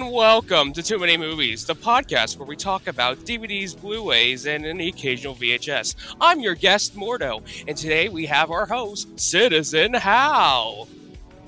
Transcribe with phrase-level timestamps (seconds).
[0.00, 4.64] and welcome to Too Many Movies, the podcast where we talk about DVDs, Blu-rays, and
[4.64, 5.96] the occasional VHS.
[6.20, 10.86] I'm your guest, Mordo, and today we have our host, Citizen Hal.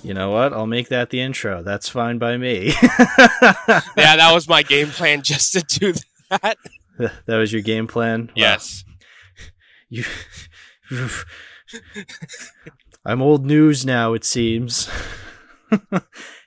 [0.03, 0.53] You know what?
[0.53, 1.63] I'll make that the intro.
[1.63, 2.73] That's fine by me.
[2.83, 5.93] yeah, that was my game plan just to do
[6.31, 6.57] that.
[6.99, 8.33] that was your game plan?
[8.35, 8.85] Yes.
[9.93, 10.05] You
[13.05, 14.89] I'm old news now, it seems.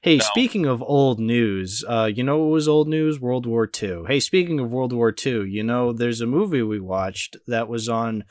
[0.03, 0.23] Hey, no.
[0.25, 3.19] speaking of old news, uh, you know what was old news?
[3.19, 4.03] World War II.
[4.07, 7.87] Hey, speaking of World War II, you know, there's a movie we watched that was
[7.87, 8.25] on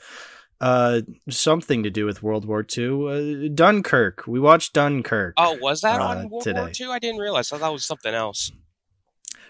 [0.61, 3.47] uh, something to do with World War II.
[3.47, 4.25] Uh, Dunkirk.
[4.27, 5.33] We watched Dunkirk.
[5.35, 6.61] Oh, was that uh, on World today.
[6.61, 6.87] War II?
[6.87, 7.51] I didn't realize.
[7.51, 8.51] I thought that was something else.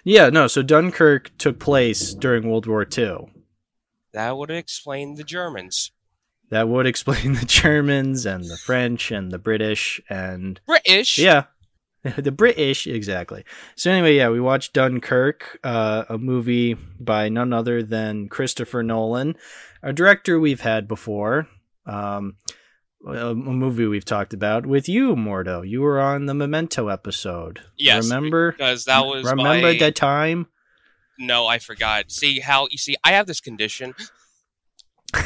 [0.05, 0.48] Yeah, no.
[0.48, 3.34] So Dunkirk took place during World War II.
[4.13, 5.91] That would explain the Germans
[6.54, 11.18] that would explain the Germans and the French and the British and British.
[11.18, 11.46] Yeah,
[12.17, 13.46] the British exactly.
[13.76, 19.35] So anyway, yeah, we watched Dunkirk, uh, a movie by none other than Christopher Nolan,
[19.82, 21.48] a director we've had before.
[21.85, 22.35] Um,
[23.05, 25.68] a, movie we've talked about with you, Mordo.
[25.68, 27.62] You were on the Memento episode.
[27.77, 28.51] Yes, remember?
[28.51, 29.77] Because that was remember my...
[29.77, 30.48] that time.
[31.20, 32.12] No, I forgot.
[32.12, 32.95] See how you see.
[33.04, 33.93] I have this condition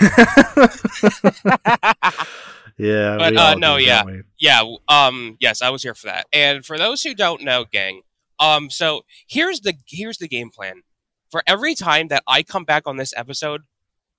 [2.78, 4.03] yeah, but uh, no, yeah,
[4.39, 4.64] yeah.
[4.88, 6.28] Um, yes, I was here for that.
[6.31, 8.02] And for those who don't know, gang,
[8.39, 10.84] um, so here's the here's the game plan.
[11.31, 13.64] For every time that I come back on this episode,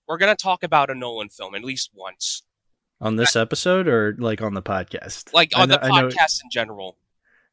[0.06, 2.42] we're gonna talk about a Nolan film at least once.
[3.00, 5.33] On this episode, or like on the podcast?
[5.33, 6.97] Like on know, the podcast in general.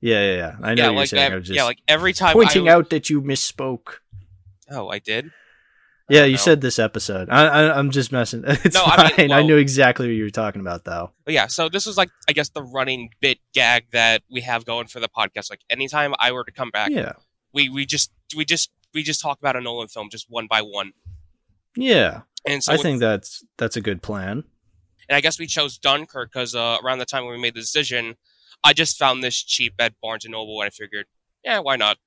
[0.02, 0.56] Yeah, yeah, yeah.
[0.62, 1.42] I know yeah, like, saying.
[1.44, 3.98] just yeah, like every time pointing out that you misspoke.
[4.70, 5.32] Oh, I did.
[6.08, 6.38] Yeah, you know.
[6.38, 7.30] said this episode.
[7.32, 8.44] I, am just messing.
[8.48, 9.00] It's no, fine.
[9.00, 11.12] I, mean, well, I knew exactly what you were talking about, though.
[11.28, 14.88] yeah, so this was like, I guess, the running bit gag that we have going
[14.88, 15.50] for the podcast.
[15.50, 17.14] Like, anytime I were to come back, yeah,
[17.54, 20.62] we we just we just we just talk about a Nolan film just one by
[20.62, 20.94] one.
[21.76, 24.44] Yeah, and so I with, think that's that's a good plan.
[25.10, 27.62] And I guess we chose Dunkirk because uh, around the time when we made the
[27.62, 28.16] decision,
[28.64, 31.08] I just found this cheap at Barnes and Noble, and I figured,
[31.44, 31.98] yeah, why not?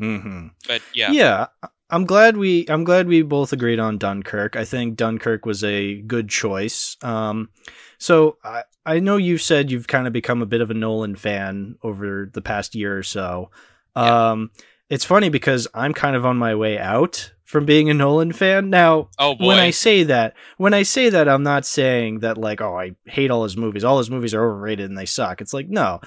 [0.00, 0.48] Mm-hmm.
[0.66, 1.46] But yeah, yeah.
[1.90, 4.56] I'm glad we I'm glad we both agreed on Dunkirk.
[4.56, 6.96] I think Dunkirk was a good choice.
[7.02, 7.50] Um,
[7.98, 11.16] so I I know you've said you've kind of become a bit of a Nolan
[11.16, 13.50] fan over the past year or so.
[13.96, 14.30] Yeah.
[14.30, 14.50] Um,
[14.90, 18.68] it's funny because I'm kind of on my way out from being a Nolan fan
[18.68, 19.08] now.
[19.18, 19.46] Oh boy.
[19.46, 22.96] When I say that, when I say that, I'm not saying that like, oh, I
[23.06, 23.84] hate all his movies.
[23.84, 25.40] All his movies are overrated and they suck.
[25.40, 26.00] It's like no.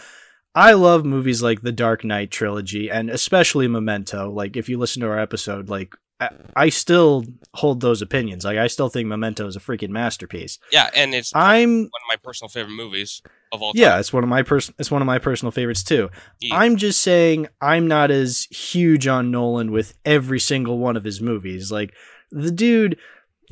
[0.53, 4.29] I love movies like the Dark Knight trilogy and especially Memento.
[4.29, 7.23] Like if you listen to our episode, like I, I still
[7.53, 8.44] hold those opinions.
[8.44, 10.59] Like I still think Memento is a freaking masterpiece.
[10.72, 13.22] Yeah, and it's I'm one of my personal favorite movies
[13.53, 13.81] of all time.
[13.81, 16.09] Yeah, it's one of my person it's one of my personal favorites too.
[16.41, 16.56] Yeah.
[16.56, 21.22] I'm just saying I'm not as huge on Nolan with every single one of his
[21.22, 21.72] movies.
[21.72, 21.94] Like
[22.29, 22.97] the dude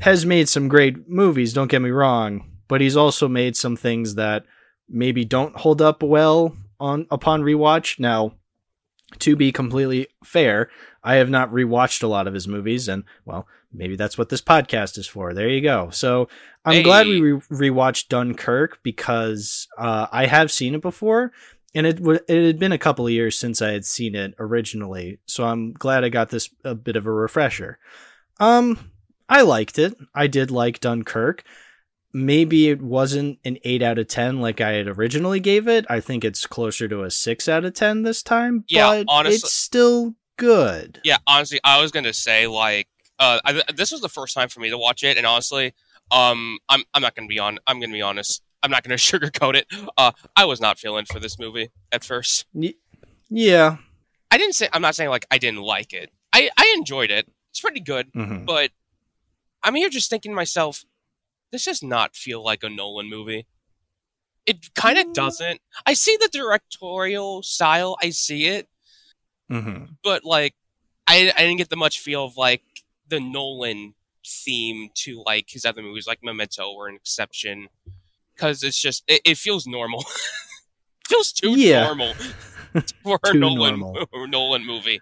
[0.01, 4.15] has made some great movies, don't get me wrong, but he's also made some things
[4.15, 4.43] that
[4.89, 7.99] maybe don't hold up well on upon rewatch.
[7.99, 8.33] Now,
[9.19, 10.69] to be completely fair,
[11.03, 14.41] I have not rewatched a lot of his movies, and well, maybe that's what this
[14.41, 15.33] podcast is for.
[15.33, 15.89] There you go.
[15.91, 16.29] So
[16.65, 16.83] I'm hey.
[16.83, 21.31] glad we re- rewatched Dunkirk because uh, I have seen it before,
[21.73, 24.35] and it w- it had been a couple of years since I had seen it
[24.39, 25.19] originally.
[25.25, 27.79] So I'm glad I got this a bit of a refresher.
[28.39, 28.91] Um,
[29.27, 29.95] I liked it.
[30.13, 31.43] I did like Dunkirk
[32.13, 35.85] maybe it wasn't an 8 out of 10 like I had originally gave it.
[35.89, 39.53] I think it's closer to a 6 out of 10 this time, yeah, honestly, it's
[39.53, 41.01] still good.
[41.03, 42.87] Yeah, honestly, I was going to say like
[43.19, 45.73] uh I, this was the first time for me to watch it and honestly,
[46.11, 48.41] um I'm I'm not going to be on I'm going to be honest.
[48.63, 49.67] I'm not going to sugarcoat it.
[49.97, 52.45] Uh I was not feeling for this movie at first.
[53.29, 53.77] yeah.
[54.31, 56.11] I didn't say I'm not saying like I didn't like it.
[56.33, 57.31] I I enjoyed it.
[57.51, 58.45] It's pretty good, mm-hmm.
[58.45, 58.71] but
[59.63, 60.85] I'm here just thinking to myself,
[61.51, 63.47] this does not feel like a Nolan movie.
[64.45, 65.13] It kind of mm.
[65.13, 65.61] doesn't.
[65.85, 67.97] I see the directorial style.
[68.01, 68.67] I see it,
[69.51, 69.93] mm-hmm.
[70.03, 70.55] but like,
[71.07, 72.63] I I didn't get the much feel of like
[73.07, 73.93] the Nolan
[74.25, 77.67] theme to like his other movies, like Memento or Inception,
[78.35, 80.03] because it's just it, it feels normal.
[81.07, 81.83] feels too yeah.
[81.83, 82.13] normal
[83.03, 84.07] for a Nolan normal.
[84.27, 85.01] Nolan movie.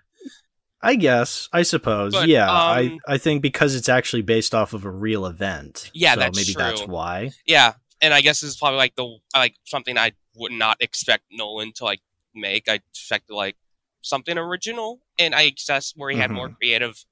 [0.82, 1.50] I guess.
[1.52, 2.14] I suppose.
[2.14, 2.50] But, yeah.
[2.50, 5.90] Um, I I think because it's actually based off of a real event.
[5.94, 6.64] Yeah, so that's maybe true.
[6.64, 7.32] that's why.
[7.46, 11.24] Yeah, and I guess this is probably like the like something I would not expect
[11.32, 12.02] Nolan to like
[12.36, 12.70] make.
[12.70, 13.56] I expected like
[14.02, 16.22] something original, and I guess where he mm-hmm.
[16.22, 16.56] had more mm-hmm.
[16.56, 17.06] creative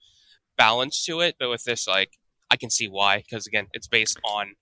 [0.58, 1.36] balance to it.
[1.40, 2.12] But with this, like,
[2.52, 4.54] I can see why because again, it's based on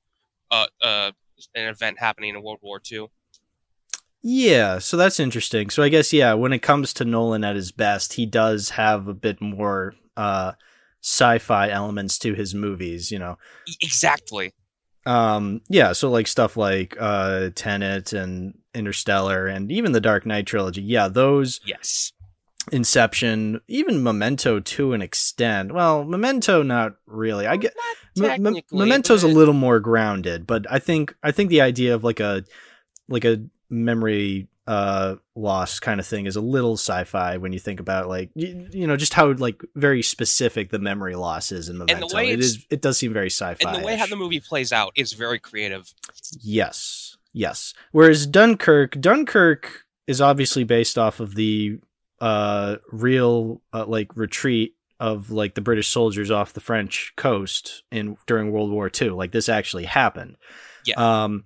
[0.49, 1.11] uh uh
[1.55, 3.07] an event happening in World War II.
[4.23, 5.69] Yeah, so that's interesting.
[5.69, 9.07] So I guess yeah, when it comes to Nolan at his best, he does have
[9.07, 10.53] a bit more uh
[11.01, 13.37] sci-fi elements to his movies, you know.
[13.81, 14.53] Exactly.
[15.05, 20.47] Um yeah, so like stuff like uh Tenet and Interstellar and even the Dark Knight
[20.47, 20.81] trilogy.
[20.81, 22.13] Yeah, those Yes.
[22.71, 25.73] Inception, even Memento to an extent.
[25.73, 27.45] Well, Memento not really.
[27.45, 27.73] I get
[28.17, 29.31] M- Memento's but...
[29.31, 32.45] a little more grounded, but I think I think the idea of like a
[33.09, 37.81] like a memory uh loss kind of thing is a little sci-fi when you think
[37.81, 41.77] about like you, you know just how like very specific the memory loss is in
[41.77, 42.01] Memento.
[42.01, 43.69] And the way it is it does seem very sci-fi.
[43.69, 45.93] And the way how the movie plays out is very creative.
[46.41, 47.17] Yes.
[47.33, 47.73] Yes.
[47.91, 51.79] Whereas Dunkirk, Dunkirk is obviously based off of the
[52.21, 58.15] uh real uh, like retreat of like the British soldiers off the French coast in
[58.27, 59.09] during World War II.
[59.09, 60.37] Like this actually happened.
[60.85, 61.23] Yeah.
[61.23, 61.43] Um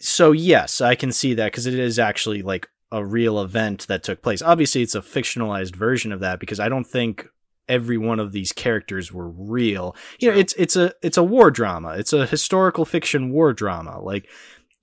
[0.00, 4.02] so yes, I can see that because it is actually like a real event that
[4.02, 4.42] took place.
[4.42, 7.26] Obviously, it's a fictionalized version of that because I don't think
[7.68, 9.94] every one of these characters were real.
[10.18, 11.90] You know, it's it's a it's a war drama.
[11.90, 14.00] It's a historical fiction war drama.
[14.00, 14.28] Like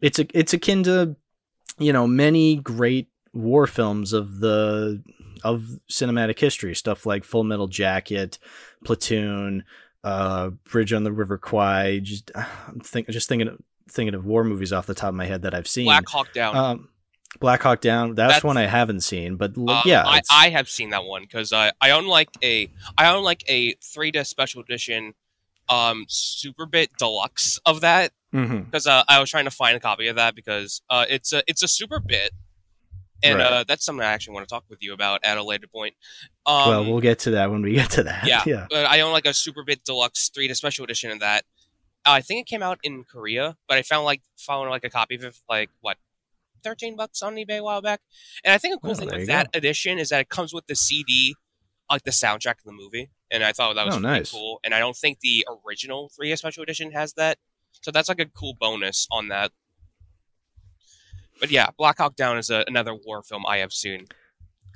[0.01, 1.15] it's a it's akin to
[1.77, 5.03] you know many great war films of the
[5.43, 8.39] of cinematic history, stuff like Full Metal Jacket,
[8.83, 9.63] Platoon,
[10.03, 11.99] uh, Bridge on the River Kwai.
[11.99, 15.43] Just I'm think just thinking thinking of war movies off the top of my head
[15.43, 15.85] that I've seen.
[15.85, 16.55] Black Hawk Down.
[16.55, 16.89] Um,
[17.39, 18.15] Black Hawk Down.
[18.15, 21.23] That's, that's, one I haven't seen, but um, yeah, I, I, have seen that one
[21.23, 25.13] because I I own like a I own like a three disc special edition,
[25.69, 28.49] um, Super Bit Deluxe of that because
[28.85, 28.89] mm-hmm.
[28.89, 31.63] uh, I was trying to find a copy of that because uh, it's a it's
[31.63, 32.31] a Super Bit.
[33.23, 33.51] And right.
[33.51, 35.95] uh, that's something I actually want to talk with you about at a later point.
[36.45, 38.27] Um, well, we'll get to that when we get to that.
[38.27, 38.67] Yeah, yeah.
[38.69, 41.43] But I own like a Super Bit Deluxe three disc special edition of that,
[42.07, 44.89] Uh, I think it came out in Korea, but I found like found like a
[44.89, 45.97] copy of it for like what
[46.63, 47.99] thirteen bucks on eBay a while back.
[48.43, 50.67] And I think a cool Oh, thing with that edition is that it comes with
[50.67, 51.35] the CD,
[51.91, 54.31] like the soundtrack of the movie, and I thought that was Oh, really nice.
[54.31, 54.59] cool.
[54.63, 57.37] And I don't think the original 3 special edition has that,
[57.81, 59.51] so that's like a cool bonus on that.
[61.39, 64.07] But yeah, Black Hawk Down is a, another war film I have seen.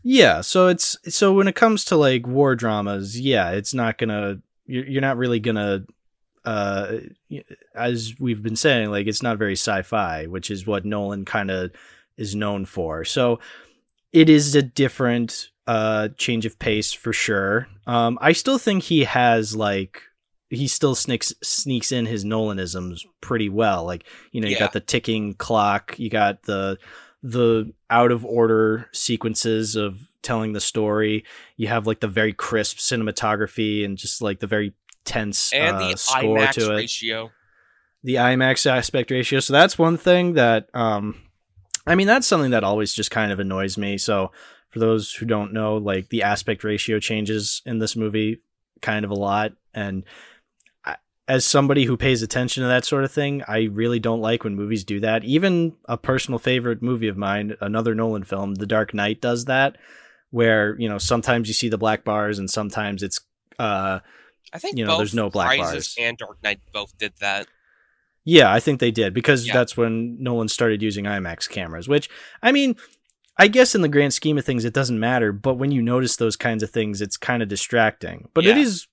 [0.03, 4.39] Yeah, so it's so when it comes to like war dramas, yeah, it's not gonna
[4.65, 5.85] you're, you're not really gonna
[6.45, 6.97] uh
[7.75, 11.71] as we've been saying like it's not very sci-fi which is what Nolan kind of
[12.17, 13.05] is known for.
[13.05, 13.39] So
[14.11, 17.67] it is a different uh change of pace for sure.
[17.85, 20.01] Um I still think he has like
[20.49, 23.85] he still sneaks sneaks in his Nolanisms pretty well.
[23.85, 24.59] Like you know you Yeah.
[24.61, 26.77] got the ticking clock you got the
[27.23, 31.23] the out of order sequences of telling the story.
[31.57, 34.73] You have like the very crisp cinematography and just like the very
[35.05, 37.31] tense And uh, the score IMAX to it ratio.
[38.03, 39.39] the IMAX aspect ratio.
[39.39, 41.15] So that's one thing that um
[41.85, 43.97] I mean that's something that always just kind of annoys me.
[43.97, 44.31] So
[44.69, 48.41] for those who don't know, like the aspect ratio changes in this movie
[48.81, 50.03] kind of a lot and
[51.27, 54.55] as somebody who pays attention to that sort of thing, I really don't like when
[54.55, 55.23] movies do that.
[55.23, 59.77] Even a personal favorite movie of mine, another Nolan film, The Dark Knight does that
[60.31, 63.19] where, you know, sometimes you see the black bars and sometimes it's
[63.59, 63.99] uh
[64.53, 65.95] I think You know, both there's no black Rises bars.
[65.99, 67.47] and Dark Knight both did that.
[68.25, 69.53] Yeah, I think they did because Yeah.
[69.53, 72.09] that's when Nolan started using IMAX cameras, which
[72.43, 72.75] I mean,
[73.37, 76.17] I guess in the grand scheme of things it doesn't matter, but when you notice
[76.17, 78.27] those kinds of things it's kind of distracting.
[78.33, 78.63] But it Yeah.
[78.63, 78.87] is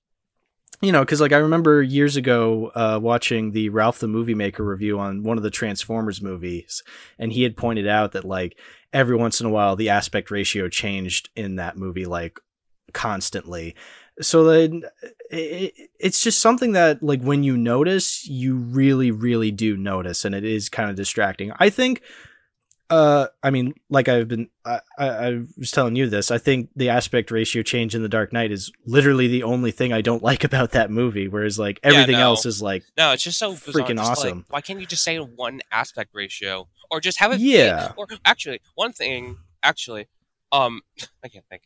[0.81, 4.63] you know, cuz like I remember years ago uh watching the Ralph the Movie Maker
[4.63, 6.81] review on one of the Transformers movies
[7.19, 8.57] and he had pointed out that like
[8.93, 12.39] every once in a while the aspect ratio changed in that movie like
[12.93, 13.75] constantly.
[14.21, 14.83] So then
[15.29, 20.35] it, it's just something that like when you notice, you really, really do notice, and
[20.35, 21.51] it is kind of distracting.
[21.59, 22.01] I think.
[22.91, 26.31] Uh, I mean, like I've been, I, I, was telling you this.
[26.31, 29.93] I think the aspect ratio change in The Dark Knight is literally the only thing
[29.93, 31.27] I don't like about that movie.
[31.27, 32.23] Whereas like Yeah, everything no.
[32.23, 33.53] else is like, No, it's just so.
[33.53, 34.45] Freaking Just, like, awesome.
[34.49, 37.39] why can't you just say one aspect ratio, or just have it?
[37.39, 37.91] Yeah.
[37.95, 39.37] Or actually, one thing.
[39.61, 40.07] Actually,
[40.51, 40.81] um,
[41.23, 41.61] I can't think.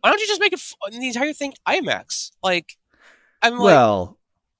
[0.00, 2.30] Why don't you just make it f- the entire thing IMAX?
[2.42, 2.76] Like,
[3.42, 4.18] I'm like, well,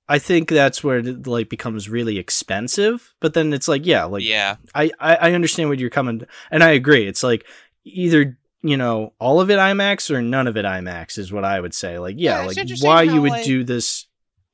[0.08, 3.14] I think that's where it like becomes really expensive.
[3.20, 6.62] But then it's like, yeah, like yeah, I, I I understand what you're coming, and
[6.62, 7.06] I agree.
[7.06, 7.46] It's like
[7.84, 11.60] either you know all of it IMAX or none of it IMAX is what I
[11.60, 11.98] would say.
[11.98, 14.06] Like yeah, Yeah, like why how, you would like- do this,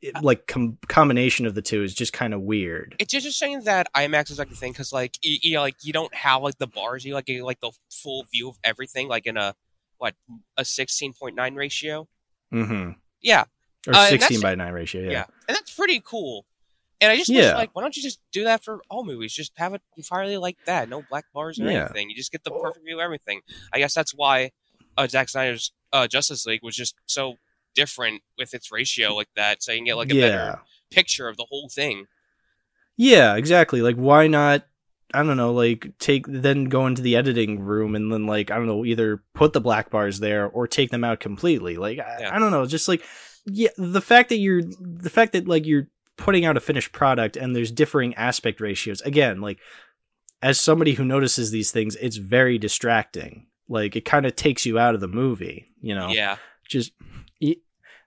[0.02, 2.94] it- uh, like com- combination of the two is just kind of weird.
[2.98, 6.14] it's interesting that IMAX is like the thing because like you, you like you don't
[6.14, 9.36] have like the bars, you like get like the full view of everything, like in
[9.36, 9.54] a
[9.98, 10.14] what
[10.56, 12.08] a sixteen point nine ratio.
[12.52, 12.92] Mm-hmm.
[13.22, 13.44] Yeah,
[13.86, 15.02] Or Uh, sixteen by nine ratio.
[15.02, 15.24] yeah, Yeah.
[15.48, 16.44] and that's pretty cool.
[17.00, 17.54] And I just Yeah.
[17.54, 19.32] like, why don't you just do that for all movies?
[19.34, 21.84] Just have it entirely like that, no black bars or Yeah.
[21.84, 22.08] anything.
[22.10, 23.42] You just get the perfect view of everything.
[23.72, 24.52] I guess that's why
[24.96, 27.36] uh, Zack Snyder's uh, Justice League was just so
[27.74, 30.28] different with its ratio like that, so you can get like a yeah.
[30.28, 30.60] better
[30.90, 32.06] picture of the whole thing.
[32.96, 33.82] Yeah, exactly.
[33.82, 34.66] Like, why not?
[35.14, 35.52] I don't know.
[35.52, 39.22] Like, take then go into the editing room and then like I don't know, either
[39.34, 41.76] put the black bars there or take them out completely.
[41.76, 42.34] Like, I, Yeah.
[42.34, 42.66] I don't know.
[42.66, 43.02] Just like,
[43.44, 47.36] yeah, the fact that you're the fact that like you're putting out a finished product
[47.36, 49.00] and there's differing aspect ratios.
[49.02, 49.58] Again, like
[50.42, 53.46] as somebody who notices these things, it's very distracting.
[53.68, 55.66] Like, it kind of takes you out of the movie.
[55.80, 56.36] You know, Yeah,
[56.68, 56.92] just.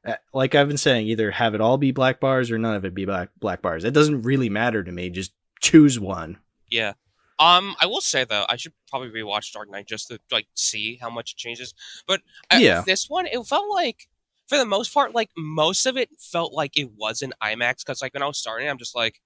[0.06, 2.86] uh, Like I've been saying, either have it all be black bars or none of
[2.86, 3.84] it be black black bars.
[3.84, 5.10] It doesn't really matter to me.
[5.10, 6.38] Just choose one.
[6.70, 6.94] Yeah.
[7.40, 10.98] Um, I will say though, I should probably rewatch Dark Knight just to like see
[11.02, 11.74] how much it changes.
[12.06, 12.22] But
[12.52, 12.84] I, Yeah.
[12.86, 14.10] this one, it felt like,
[14.48, 17.78] for the most part, like most of it felt like it was in IMAX.
[17.86, 19.22] Because like when I was starting, I'm just like,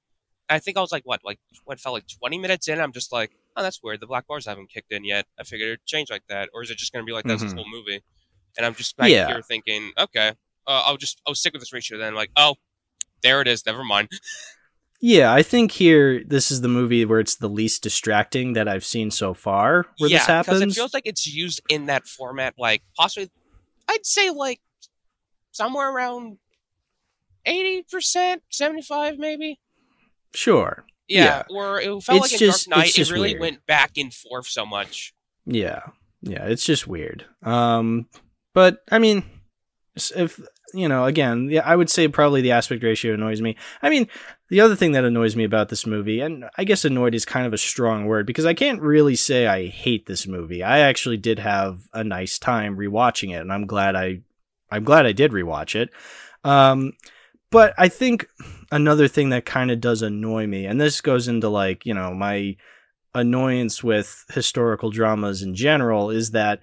[0.47, 2.79] I think I was like what, like what felt like 20 minutes in.
[2.79, 4.00] I'm just like, oh, that's weird.
[4.00, 5.25] The black bars haven't kicked in yet.
[5.39, 7.51] I figured it'd change like that, or is it just gonna be like that this
[7.53, 7.55] Mhm.
[7.55, 8.03] whole movie?
[8.57, 9.25] And I'm just back Yeah.
[9.27, 10.29] here thinking, okay,
[10.67, 11.97] uh, I'll just I'll stick with this ratio.
[11.97, 12.55] Then I'm like, oh,
[13.23, 13.65] there it is.
[13.65, 14.09] Never mind.
[15.05, 18.86] Yeah, I think here this is the movie where it's the least distracting that I've
[18.86, 19.86] seen so far.
[19.98, 20.60] Where yeah, this happens.
[20.62, 23.29] because it feels like it's used in that format, like possibly,
[23.89, 24.62] I'd say like
[25.51, 26.38] somewhere around
[27.45, 29.60] eighty percent, seventy five, maybe.
[30.33, 30.86] sure.
[31.10, 33.41] Yeah, or it felt It's like in Dark Knight, it really weird.
[33.41, 35.13] went back and forth so much.
[35.45, 35.81] Yeah,
[36.22, 37.25] yeah, it's just weird.
[37.43, 38.07] Um,
[38.53, 39.25] but I mean,
[40.15, 40.39] if
[40.74, 43.57] you know, again, yeah, I would say probably the aspect ratio annoys me.
[43.81, 44.07] I mean,
[44.53, 47.48] the other thing that annoys me about this movie, and I guess annoyed is kind
[47.48, 50.62] of a strong word because I can't really say I hate this movie.
[50.62, 54.22] I actually did have a nice time rewatching it, and I'm glad I,
[54.69, 55.89] I'm glad I did rewatch it.
[56.43, 56.93] Um,
[57.50, 58.27] but I think
[58.72, 62.13] another thing that kind of does annoy me, and this goes into like you know
[62.13, 62.55] my
[63.15, 66.60] annoyance with historical dramas in general is that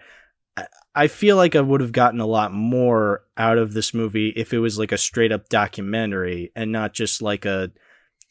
[0.94, 4.52] I- feel like I would have gotten a lot more out of this movie if
[4.52, 7.70] it was like a straight up documentary and not just like a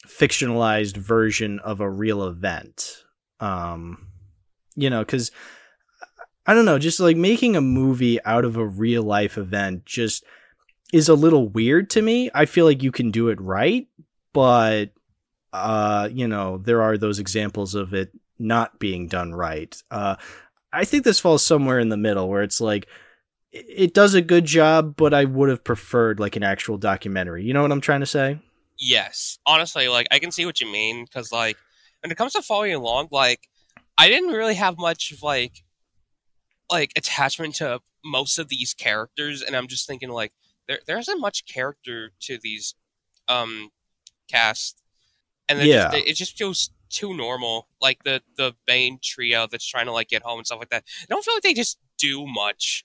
[0.06, 3.04] fictionalized version of a real event.
[3.38, 4.08] Um,
[4.76, 5.30] you know, because
[6.46, 10.24] I don't know, just like making a movie out of a real life event just
[10.92, 12.30] is a little weird to me.
[12.34, 13.86] I feel like you can do it right,
[14.32, 14.90] but
[15.52, 19.80] uh, you know, there are those examples of it not being done right.
[19.90, 20.16] Uh,
[20.72, 22.86] I think this falls somewhere in the middle where it's like
[23.52, 27.44] it does a good job, but I would have preferred like an actual documentary.
[27.44, 28.38] You know what I'm trying to say?
[28.78, 31.56] Yes, honestly, like I can see what you mean because like
[32.02, 33.48] when it comes to following along, like
[33.98, 35.64] I didn't really have much of like
[36.70, 40.32] like attachment to most of these characters, and I'm just thinking like
[40.68, 42.74] there there isn't much character to these
[43.28, 43.70] um
[44.30, 44.80] cast,
[45.48, 45.90] and then Yeah.
[45.90, 47.68] just, it just feels too normal.
[47.80, 50.84] Like the the Bane trio that's trying to like get home and stuff like that.
[51.02, 52.84] I don't feel like they just do much.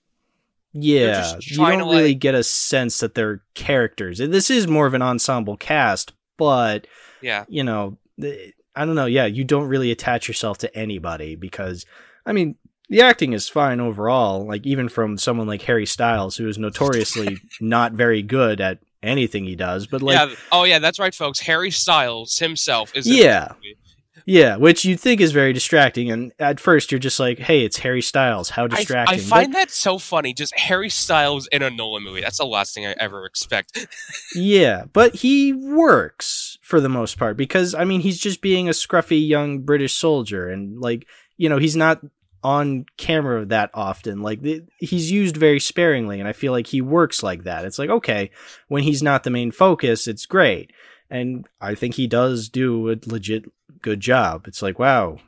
[0.74, 4.18] Yeah, just you trying don't to, really like- get a sense that they're characters.
[4.18, 6.88] This is more of an ensemble cast, but
[7.22, 9.06] Yeah, you know, I don't know.
[9.06, 11.86] Yeah, you don't really attach yourself to anybody because,
[12.26, 12.56] I mean,
[12.90, 14.46] the acting is fine overall.
[14.46, 19.46] Like even from someone like Harry Styles, who is notoriously not very good at anything
[19.46, 19.88] he does.
[19.88, 20.36] But like, yeah.
[20.52, 21.40] Oh yeah, that's right, folks.
[21.40, 23.08] Harry Styles himself is.
[23.08, 23.54] Yeah.
[23.56, 23.78] movie.
[24.26, 26.10] Yeah, which you'd think is very distracting.
[26.10, 28.50] And at first, you're just like, "Hey, it's Harry Styles.
[28.50, 30.34] How distracting!" I find that so funny.
[30.34, 32.22] Just Harry Styles in a Nolan movie.
[32.22, 33.88] That's the last thing I ever expect.
[34.36, 38.72] Yeah, but he works for the most part because I mean he's just being a
[38.72, 42.02] scruffy young British soldier and like you know he's not
[42.44, 44.40] on camera that often like
[44.80, 47.66] he's used very sparingly and I feel like he works like that.
[47.66, 48.32] It's like okay,
[48.68, 50.72] when he's not the main focus, it's great.
[51.10, 53.46] And I think he does do a legit
[53.82, 54.48] good job.
[54.48, 55.20] It's like wow,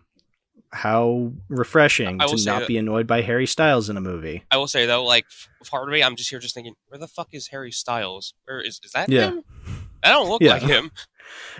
[0.72, 4.44] how refreshing to not that- be annoyed by Harry Styles in a movie.
[4.52, 5.26] I will say though, like
[5.70, 8.34] part of me, I'm just here just thinking, where the fuck is Harry Styles?
[8.48, 9.30] Or is is that Yeah.
[9.32, 9.44] him?
[10.04, 10.54] I don't look Yeah.
[10.54, 10.92] like him.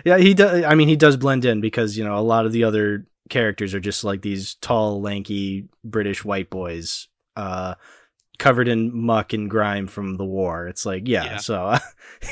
[0.02, 0.64] Yeah, he does.
[0.64, 3.74] I mean, he does blend in because you know a lot of the other characters
[3.74, 7.06] are just like these tall, lanky British white boys,
[7.36, 7.74] uh,
[8.38, 10.68] covered in muck and grime from the war.
[10.68, 11.24] It's like, yeah.
[11.24, 11.36] Yeah.
[11.38, 11.74] So,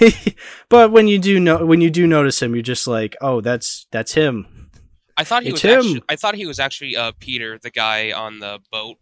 [0.69, 3.87] but when you do know, when you do notice him, you're just like, oh, that's
[3.91, 4.71] that's him.
[5.17, 5.79] I thought he It's was him.
[5.81, 6.03] actually.
[6.09, 8.97] I thought he was actually uh, Peter, the guy on the boat.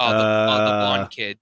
[0.00, 1.38] Uh, the, uh, the Uh, blonde kid.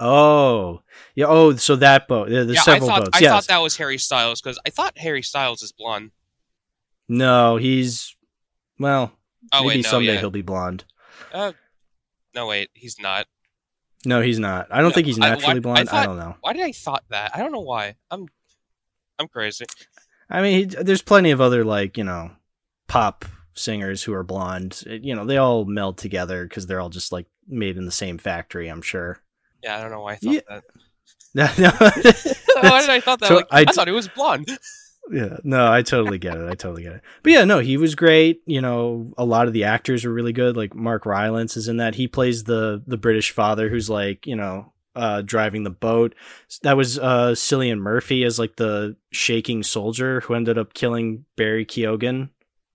[0.00, 0.82] Oh,
[1.14, 1.26] yeah.
[1.28, 2.28] Oh, so that boat.
[2.28, 3.18] There's yeah, I several thought boats.
[3.18, 3.30] I yes.
[3.30, 6.10] thought that was Harry Styles because I thought Harry Styles is blonde.
[7.08, 8.14] no, he's
[8.78, 9.12] well.
[9.52, 10.20] Oh maybe wait, no, someday yeah.
[10.20, 10.84] he'll be blonde.
[11.32, 11.52] Uh,
[12.34, 13.26] no wait, he's not.
[14.04, 14.66] No, he's not.
[14.70, 15.78] I don't think he's naturally I blonde.
[15.80, 16.36] I, thought- don't know.
[16.40, 17.32] Why did I thought that?
[17.34, 17.94] I don't know why.
[18.10, 18.26] I'm,
[19.18, 19.64] I'm crazy.
[20.28, 22.30] I mean, he, there's plenty of other like you know
[22.88, 24.82] pop singers who are blonde.
[24.86, 28.18] You know, they all meld together because they're all just like made in the same
[28.18, 28.68] factory.
[28.68, 29.18] I'm sure.
[29.62, 30.60] Yeah, I don't know why I thought Yeah.
[31.34, 31.58] that.
[31.58, 31.70] no,
[32.70, 33.28] why did I thought that?
[33.28, 34.48] So like, I I, thought he was blonde.
[35.10, 36.48] Yeah, no, I totally get it.
[36.48, 37.00] I totally get it.
[37.22, 38.42] But yeah, no, he was great.
[38.46, 40.56] You know, a lot of the actors were really good.
[40.56, 41.96] Like Mark Rylance is in that.
[41.96, 46.14] He plays the the British father who's like, you know, uh driving the boat.
[46.62, 51.66] That was uh Cillian Murphy as like the shaking soldier who ended up killing Barry
[51.66, 52.30] Keoghan.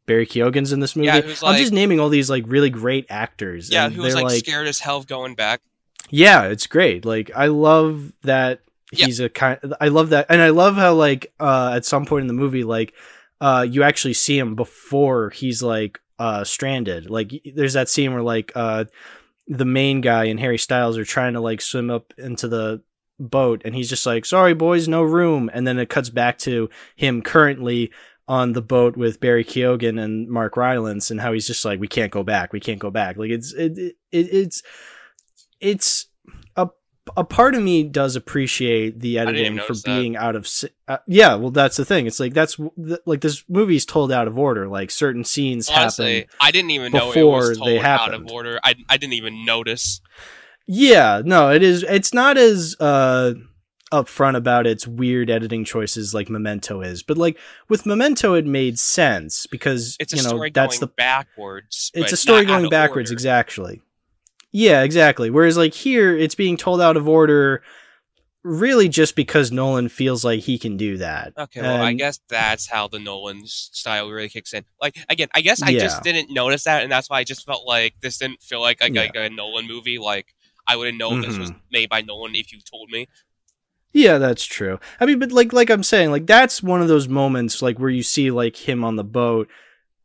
[0.05, 1.07] Barry Keoghan's in this movie.
[1.07, 3.69] Yeah, who's I'm just naming all these like really great actors.
[3.71, 5.61] Yeah, who was they're, like, scared as hell of going back.
[6.09, 7.05] yeah, it's great.
[7.05, 11.33] Like I love that He's a kind I love that and I love how like
[11.39, 12.93] uh at some point in the movie like
[13.41, 17.09] uh you actually see him before he's like uh stranded.
[17.09, 18.85] Like there's that scene where like uh
[19.47, 22.81] the main guy and Harry Styles are trying to like swim up into the
[23.19, 25.49] boat and he's just like sorry boys no room.
[25.53, 27.91] And then it cuts back to him currently
[28.27, 31.87] on the boat with Barry Keoghan and Mark Rylance and how he's just like we
[31.87, 32.51] can't go back.
[32.51, 33.17] We can't go back.
[33.17, 34.63] Like it's it, it it's
[35.59, 36.07] it's
[37.15, 39.99] a part of me does appreciate the editing for notice that.
[39.99, 40.47] being out of
[40.87, 44.27] uh, yeah well that's the thing it's like that's th- like this movie's told out
[44.27, 47.77] of order like certain scenes Honestly, happen I didn't even know it before was they
[47.77, 48.15] happened.
[48.15, 48.59] out of order.
[48.63, 50.01] I, I didn't even notice.
[50.65, 53.33] yeah no it is it's not as uh
[53.93, 57.37] upfront about its weird editing choices like memento is but like
[57.69, 61.89] with memento it made sense because It's a you know story that's going the backwards.
[61.93, 63.13] it's a story going backwards order.
[63.15, 63.81] exactly
[64.51, 67.61] yeah exactly whereas like here it's being told out of order
[68.43, 72.67] really just because nolan feels like he can do that Okay, well, I guess that's
[72.67, 74.63] how the Nolan style really kicks in.
[74.81, 75.79] Like again, I guess I Yeah.
[75.81, 78.79] just didn't notice that, and that's why I just felt like this didn't feel like
[78.81, 79.01] a, Yeah.
[79.01, 79.97] like a Nolan movie.
[79.99, 80.33] Like
[80.65, 81.41] I wouldn't know this Mm-hmm.
[81.41, 83.07] was made by Nolan if you told me.
[83.93, 84.79] Yeah, that's true.
[84.99, 87.89] I mean, but like like I'm saying, like that's one of those moments like where
[87.89, 89.47] you see like him on the boat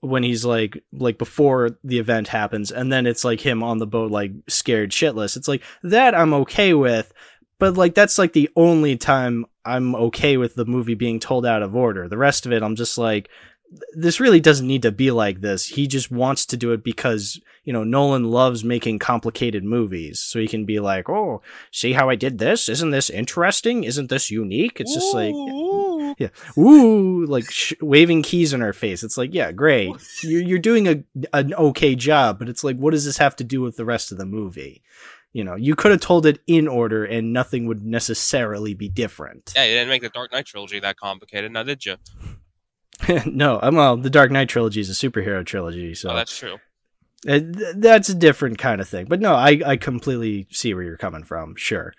[0.02, 3.86] when he's like like before the event happens and then it's like him on the
[3.86, 5.36] boat like scared shitless.
[5.36, 7.12] It's like that I'm okay with,
[7.60, 11.62] but like that's like the only time I'm okay with the movie being told out
[11.62, 12.08] of order.
[12.08, 13.30] The rest of it I'm just like
[13.94, 15.66] this really doesn't need to be like this.
[15.66, 20.20] He just wants to do it because, you know, Nolan loves making complicated movies.
[20.20, 22.68] So he can be like, "Oh, see how I did this?
[22.68, 23.84] Isn't this interesting?
[23.84, 25.34] Isn't this unique?" It's just like,
[26.20, 26.60] Ooh.
[26.60, 29.02] ooh, like sh- waving keys in her face.
[29.02, 29.90] It's like, yeah, great.
[30.22, 33.44] You're you're doing a an okay job, but it's like, what does this have to
[33.44, 34.82] do with the rest of the movie?
[35.32, 39.52] You know, you could have told it in order, and nothing would necessarily be different.
[39.56, 41.96] yeah, you didn't make the Dark Knight trilogy that complicated, now did you?
[43.26, 46.58] no, um, well, the Dark Knight trilogy is a superhero trilogy, so oh, that's true.
[47.26, 49.06] uh, th- that's a different kind of thing.
[49.06, 51.56] But no, I I completely see where you're coming from.
[51.56, 51.94] Sure.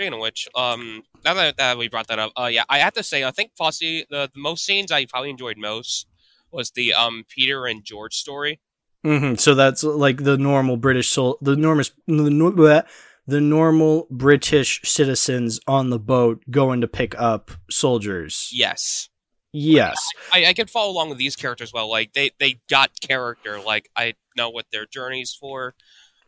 [0.00, 2.94] Speaking of which, um, now that, that we brought that up, uh, yeah, I have
[2.94, 6.06] to say, I think Fosse, the, the most scenes I probably enjoyed most
[6.50, 8.60] was the um Peter and George story.
[9.04, 9.34] Mm-hmm.
[9.34, 12.86] So that's like the normal British sol- the normal the,
[13.26, 18.48] the normal British citizens on the boat going to pick up soldiers.
[18.54, 19.10] Yes,
[19.52, 19.98] Yes.
[20.32, 21.90] I, I can follow along with these characters well.
[21.90, 23.60] Like they they got character.
[23.60, 25.74] Like I know what their journey's for,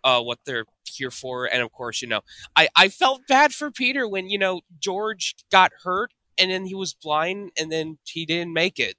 [0.04, 2.20] uh, what they're here for, and of course, you know,
[2.56, 6.74] I I felt bad for Peter when you know George got hurt and then he
[6.74, 8.96] was blind and then he didn't make it.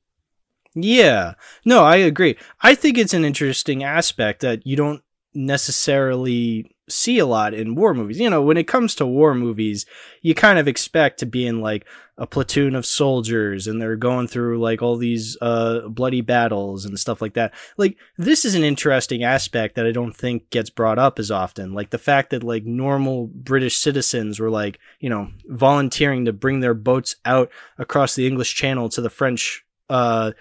[0.76, 1.34] Yeah.
[1.66, 2.38] No, I agree.
[2.62, 7.94] I think it's an interesting aspect that you don't necessarily see a lot in war
[7.94, 8.20] movies.
[8.20, 9.86] You know, when it comes to war movies,
[10.22, 11.86] you kind of expect to be in like
[12.18, 17.00] a platoon of soldiers and they're going through like all these uh bloody battles and
[17.00, 17.54] stuff like that.
[17.76, 21.74] Like this is an interesting aspect that I don't think gets brought up as often.
[21.74, 26.60] Like the fact that like normal British citizens were like, you know, volunteering to bring
[26.60, 27.50] their boats out
[27.80, 30.34] across the English Channel to the French uh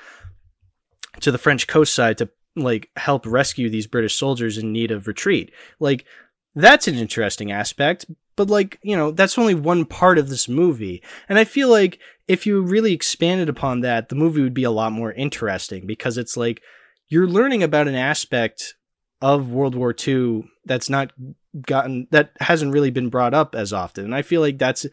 [1.20, 5.06] to the French coast side to like help rescue these British soldiers in need of
[5.06, 5.52] retreat.
[5.80, 6.04] Like
[6.54, 8.04] that's an interesting aspect,
[8.36, 11.02] but like, you know, that's only one part of this movie.
[11.28, 14.70] And I feel like if you really expanded upon that, the movie would be a
[14.70, 16.62] lot more interesting because it's like
[17.08, 18.74] you're learning about an aspect
[19.20, 21.12] of World War II that's not
[21.66, 24.04] gotten that hasn't really been brought up as often.
[24.04, 24.86] And I feel like that's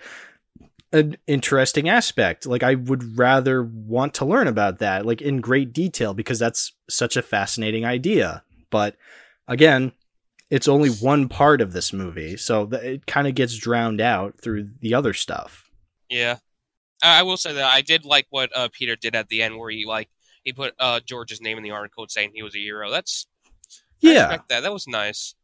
[0.91, 2.45] an interesting aspect.
[2.45, 6.73] Like I would rather want to learn about that like in great detail because that's
[6.89, 8.43] such a fascinating idea.
[8.69, 8.95] But
[9.47, 9.93] again,
[10.49, 14.39] it's only one part of this movie, so th- it kind of gets drowned out
[14.41, 15.69] through the other stuff.
[16.09, 16.37] Yeah,
[17.03, 19.69] I, will say that I did like what uh, Peter did at the end, where
[19.69, 20.09] he like
[20.43, 22.89] he put uh, George's name in the article saying he was a hero.
[22.89, 23.59] That's I
[23.99, 24.63] Yeah, respect that.
[24.63, 25.35] That was nice.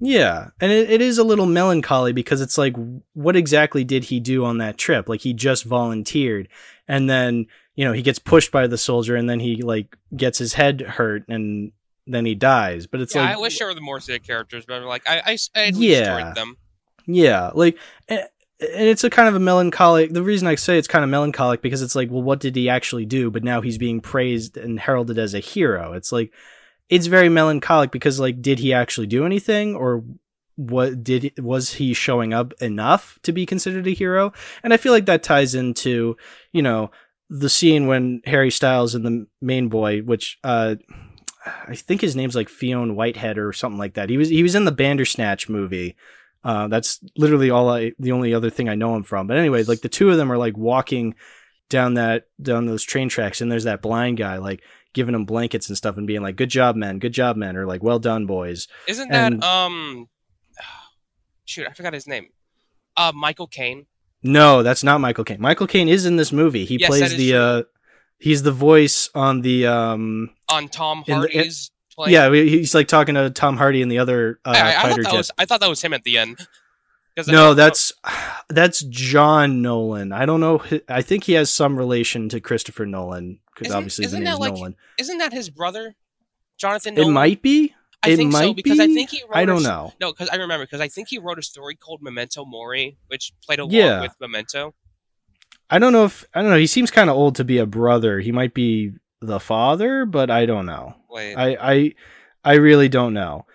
[0.00, 2.74] Yeah, and it, it is a little melancholy because it's like,
[3.14, 5.08] what exactly did he do on that trip?
[5.08, 6.48] Like he just volunteered,
[6.88, 10.38] and then you know he gets pushed by the soldier and then he like gets
[10.38, 11.72] his head hurt and
[12.06, 12.86] then he dies.
[12.86, 15.22] But it's yeah, like I wish there were the more sad characters, but like I,
[15.26, 16.32] I, I Yeah.
[16.34, 16.56] them.
[17.06, 18.20] Yeah, like, and
[18.58, 20.12] and it's a kind of a melancholic.
[20.12, 22.68] The reason I say it's kind of melancholic because it's like, well, what did he
[22.68, 23.30] actually do?
[23.30, 25.92] But now he's being praised and heralded as a hero.
[25.92, 26.32] It's like,
[26.88, 30.04] it's very melancholic because like, did he actually do anything, or
[30.56, 34.32] what did was he showing up enough to be considered a hero?
[34.62, 36.16] And I feel like that ties into,
[36.52, 36.90] you know,
[37.28, 40.76] the scene when Harry Styles and the main boy, which uh
[41.46, 44.10] I think his name's like Fionn Whitehead or something like that.
[44.10, 45.96] He was he was in the Bandersnatch movie.
[46.44, 49.26] Uh, that's literally all I the only other thing I know him from.
[49.26, 51.14] But anyway, like the two of them are like walking
[51.68, 55.68] down that down those train tracks, and there's that blind guy like giving them blankets
[55.68, 56.98] and stuff and being like, "Good job, men!
[56.98, 60.08] Good job, men!" or like, "Well done, boys." Isn't that um?
[61.44, 62.28] Shoot, I forgot his name.
[62.96, 63.86] Uh, Michael Caine.
[64.22, 65.40] No, that's not Michael Caine.
[65.40, 66.64] Michael Caine is in this movie.
[66.64, 67.62] He Yes, plays the uh,
[68.18, 71.70] he's the voice on the um, on Tom the- Hardy's.
[71.94, 72.12] plane.
[72.12, 75.14] yeah, he's like talking to Tom Hardy and the other uh, I, I, fighter thought
[75.16, 76.38] was I thought that was him at the end.
[77.26, 77.94] No, that's
[78.50, 80.12] that's John Nolan.
[80.12, 80.62] I don't know.
[80.88, 84.38] I think he has some relation to Christopher Nolan because Isn't- obviously his isn't name
[84.38, 84.76] like- Nolan.
[84.98, 85.96] isn't that his brother,
[86.58, 86.98] Jonathan?
[86.98, 87.74] It might be.
[88.02, 89.22] I it think so because I think he.
[89.22, 89.92] Wrote I a don't s- know.
[89.98, 93.32] No, because I remember because I think he wrote a story called Memento Mori, which
[93.42, 94.02] played along Yeah.
[94.02, 94.74] with Memento.
[95.70, 96.58] I don't know if I don't know.
[96.58, 98.20] He seems kind of old to be a brother.
[98.20, 100.94] He might be the father, but I don't know.
[101.10, 101.92] Wait, I I
[102.44, 103.46] I really don't know.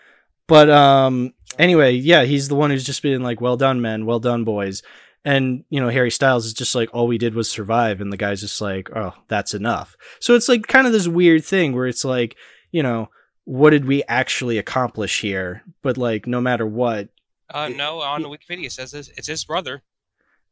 [0.47, 4.05] But um anyway, yeah, he's the one who's just been like, "Well done, men.
[4.05, 4.83] Well done, boys."
[5.23, 8.17] And you know, Harry Styles is just like, "All we did was survive," and the
[8.17, 11.87] guy's just like, "Oh, that's enough." So it's like kind of this weird thing where
[11.87, 12.35] it's like,
[12.71, 13.09] you know,
[13.45, 15.63] what did we actually accomplish here?
[15.83, 17.09] But like, no matter what,
[17.53, 19.83] uh, no, on the Wikipedia it says it's his brother.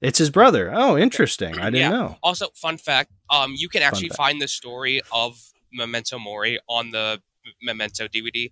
[0.01, 0.71] It's his brother.
[0.73, 1.57] Oh, interesting.
[1.59, 1.89] I didn't Yeah.
[1.89, 2.17] know.
[2.23, 5.37] Also, fun fact: um, you can actually find the story of
[5.73, 7.21] Memento Mori on the
[7.61, 8.51] Memento DVD.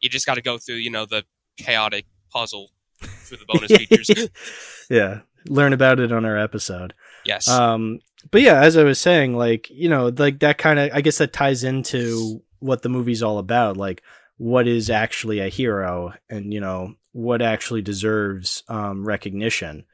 [0.00, 1.24] You just got to go through, you know, the
[1.56, 4.28] chaotic puzzle through the bonus features.
[4.90, 6.94] yeah, learn about it on our episode.
[7.24, 7.48] Yes.
[7.48, 11.00] Um, but yeah, as I was saying, like you know, like that kind of, I
[11.00, 13.76] guess that ties into what the movie's all about.
[13.76, 14.02] Like,
[14.36, 19.84] what is actually a hero, and you know, what actually deserves um, recognition.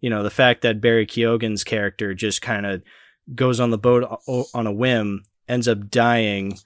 [0.00, 2.82] You know, the fact that Barry Keoghan's character just kind of
[3.34, 4.20] goes on the boat
[4.54, 6.58] on a whim, ends up dying,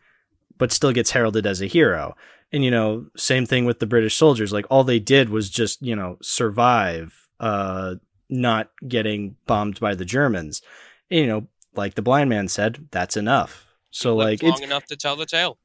[0.58, 2.14] but still gets heralded as a hero.
[2.52, 4.52] And you know, same thing with the British soldiers.
[4.52, 7.96] Like all they did was just you know survive, uh,
[8.28, 10.62] not getting bombed by the Germans.
[11.10, 13.66] And, you know, like the blind man said, that's enough.
[13.90, 15.58] So like it's long enough to tell the tale.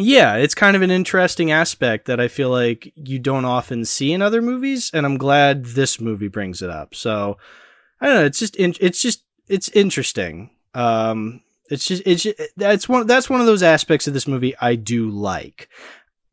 [0.00, 4.12] Yeah, it's kind of an interesting aspect that I feel like you don't often see
[4.12, 6.94] in other movies, and I'm glad this movie brings it up.
[6.94, 7.36] So
[8.00, 8.24] I don't know.
[8.24, 10.50] It's just in, it's just it's interesting.
[10.74, 14.56] Um, it's just it's just, that's one that's one of those aspects of this movie
[14.60, 15.68] I do like.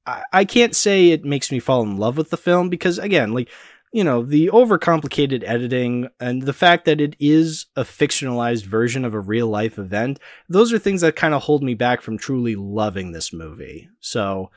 [0.06, 3.34] I, I can't say it makes me fall in love with the film because again,
[3.34, 3.50] like
[3.98, 9.14] you know, the overcomplicated editing and the fact that it is a fictionalized version of
[9.16, 12.56] a real life event those are things that kind of hold me back from truly
[12.56, 13.90] loving this movie.
[14.00, 14.52] So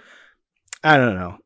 [0.84, 1.38] I don't know.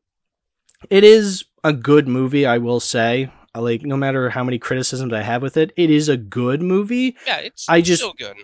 [0.89, 3.31] It is a good movie, I will say.
[3.55, 7.15] Like no matter how many criticisms I have with it, it is a good movie.
[7.25, 8.35] Yeah, it's I just- still good.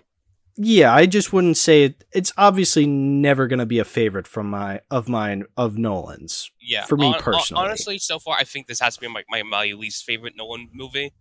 [0.55, 2.03] Yeah, I just wouldn't say it.
[2.11, 6.51] It's obviously never going to be a favorite from my of mine of Nolan's.
[6.59, 7.63] Yeah, for me hon- personally.
[7.63, 10.69] honestly, so far I think this has to be my, my, my least favorite Nolan
[10.73, 11.13] movie.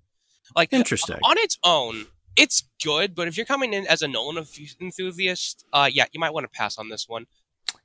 [0.56, 1.18] Like Interesting.
[1.22, 4.44] on its own, it's good, but if you're coming in as a Nolan
[4.80, 7.26] enthusiast, uh, yeah, you might want to pass on this one.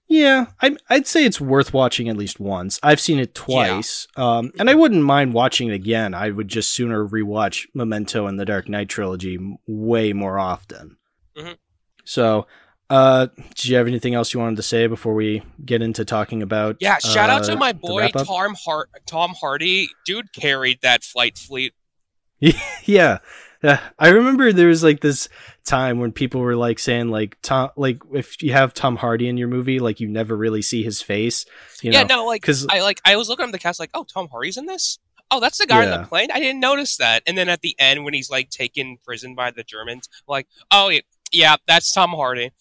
[0.08, 2.80] Yeah, I, I'd say it's worth watching at least once.
[2.84, 6.14] I've seen it twice, um, and I wouldn't mind watching it again.
[6.14, 10.98] I would just sooner rewatch Memento and the Dark Knight trilogy way more often.
[11.38, 11.58] Mhm.
[12.04, 12.48] So,
[12.90, 16.42] uh, did you have anything else you wanted to say before we get into talking
[16.42, 16.78] about?
[16.80, 18.10] Yeah, shout out uh, to my boy?
[18.10, 18.90] Tom Hart.
[19.08, 21.74] Tom Hardy, dude, carried that flight fleet.
[22.40, 23.20] yeah.
[23.64, 25.28] Yeah, I remember there was like this
[25.66, 29.38] time when people were like saying like Tom, like if you have Tom Hardy in
[29.38, 31.48] your movie, like you never really see his face.
[31.82, 33.90] You yeah, know, no, like 'cause- I like I was looking at the cast, like,
[33.96, 35.00] oh, Tom Hardy's in this.
[35.32, 35.98] Oh, that's the guy Yeah.
[35.98, 36.30] the plane.
[36.32, 37.24] I didn't notice that.
[37.26, 40.90] And then at the end, when he's like taken prison by the Germans, like, oh
[40.90, 41.00] yeah,
[41.36, 42.52] yeah that's Tom Hardy.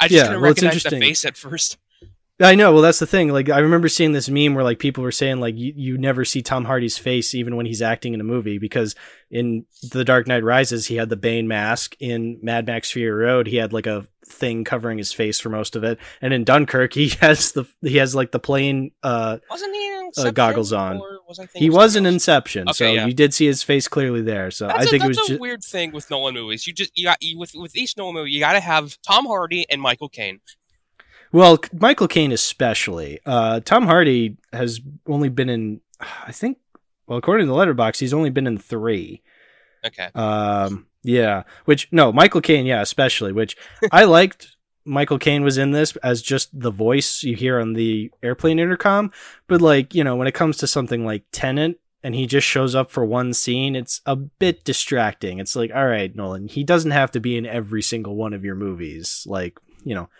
[0.00, 1.78] I just Yeah, couldn't well, recognize the face at first.
[2.40, 2.72] I know.
[2.72, 3.28] Well, that's the thing.
[3.28, 6.24] Like, I remember seeing this meme where like people were saying like you, you never
[6.24, 8.96] see Tom Hardy's face even when he's acting in a movie because
[9.30, 11.94] in The Dark Knight Rises he had the Bane mask.
[12.00, 15.76] In Mad Max Fury Road he had like a thing covering his face for most
[15.76, 15.98] of it.
[16.20, 20.10] And in Dunkirk, he has the he has like the plain uh, Wasn't he in
[20.18, 20.98] uh, goggles on.
[21.28, 22.06] was he was in?
[22.06, 23.06] Inception, so yeah.
[23.06, 24.50] you did see his face clearly there.
[24.50, 26.66] So That's I a, think it that's was a just weird thing with Nolan movies.
[26.66, 29.26] You just you got you, with with each Nolan movie, you got to have Tom
[29.26, 30.40] Hardy and Michael Caine.
[31.32, 33.18] well, Michael Caine especially.
[33.26, 36.58] Uh, Tom Hardy has only been in, I think,
[37.06, 39.22] well, according to the Letterboxd, he's only been in three.
[39.84, 43.56] Okay, Um, yeah, which no, Michael Caine, yeah, especially, which
[43.92, 44.50] I liked.
[44.86, 49.12] Michael Caine was in this as just the voice you hear on the airplane intercom,
[49.46, 52.74] but like you know, when it comes to something like Tenet, and he just shows
[52.74, 55.38] up for one scene, it's a bit distracting.
[55.38, 58.44] It's like, all right, Nolan, he doesn't have to be in every single one of
[58.44, 59.24] your movies.
[59.26, 60.10] Like, you know,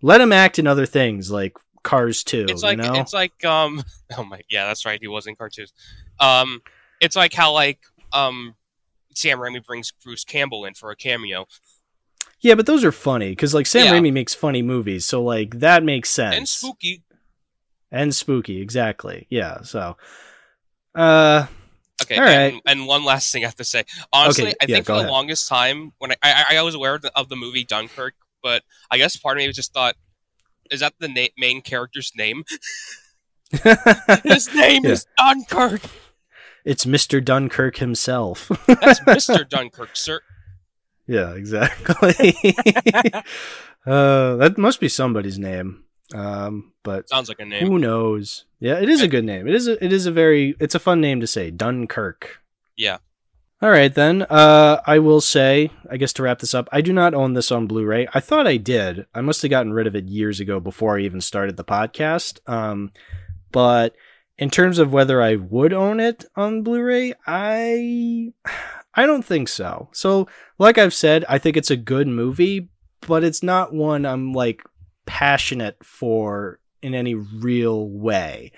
[0.00, 2.94] let him act in other things like Cars 2, it's like you know?
[2.94, 3.82] it's like um
[4.18, 5.72] oh my yeah that's right he was in cartoons.
[6.18, 6.62] Um,
[7.00, 7.80] it's like how like
[8.12, 8.54] um
[9.20, 11.46] Sam Raimi brings Bruce Campbell in for a cameo
[12.42, 13.92] yeah, but those are funny because like Sam Yeah.
[14.00, 16.36] Raimi makes funny movies, so like that makes sense.
[16.36, 17.02] and spooky.
[17.92, 19.96] and spooky exactly yeah so
[20.94, 21.46] uh
[22.02, 22.62] Okay, All and, right.
[22.64, 23.84] and one last thing I have to say.
[24.10, 25.10] Honestly, Okay, I yeah, think for the ahead.
[25.10, 26.16] longest time when I,
[26.50, 29.44] I I was aware of the, of the movie Dunkirk, but I guess part of
[29.44, 29.96] me just thought,
[30.70, 32.44] is that the na- main character's name?
[34.24, 34.92] His name Yeah.
[34.92, 35.82] is Dunkirk.
[36.64, 38.50] It's mr dunkirk himself.
[38.66, 40.20] That's Mister Dunkirk, sir.
[41.06, 42.34] yeah exactly.
[43.86, 45.84] Uh that must be somebody's name.
[46.14, 47.66] Um but Sounds like a name.
[47.66, 48.44] who knows?
[48.58, 49.48] Yeah it is a good name.
[49.48, 52.40] It is a, it is a very it's a fun name to say dunkirk.
[52.76, 52.98] Yeah.
[53.62, 54.22] all right then.
[54.28, 57.50] Uh i will say i guess to wrap this up i do not own this
[57.50, 58.06] on blu-ray.
[58.12, 59.06] I thought i did.
[59.14, 62.46] I must have gotten rid of it years ago before i even started the podcast.
[62.46, 62.92] Um
[63.50, 63.94] but
[64.40, 68.32] in terms of whether i would own it on blu-ray i
[68.94, 69.88] i don't think so.
[69.92, 70.26] So
[70.58, 72.68] like i've said i think it's a good movie
[73.06, 74.62] but it's not one i'm like
[75.06, 78.52] passionate for in any real way.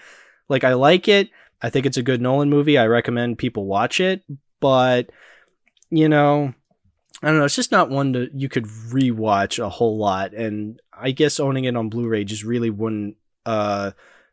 [0.49, 1.29] Like i like it.
[1.61, 2.79] I think it's a good nolan movie.
[2.79, 4.23] I recommend people watch it
[4.61, 5.11] but
[5.91, 6.55] you know
[7.23, 7.45] i don't know.
[7.45, 11.65] It's just not one that you could rewatch a whole lot and i guess owning
[11.65, 13.91] it on blu-ray just really wouldn't uh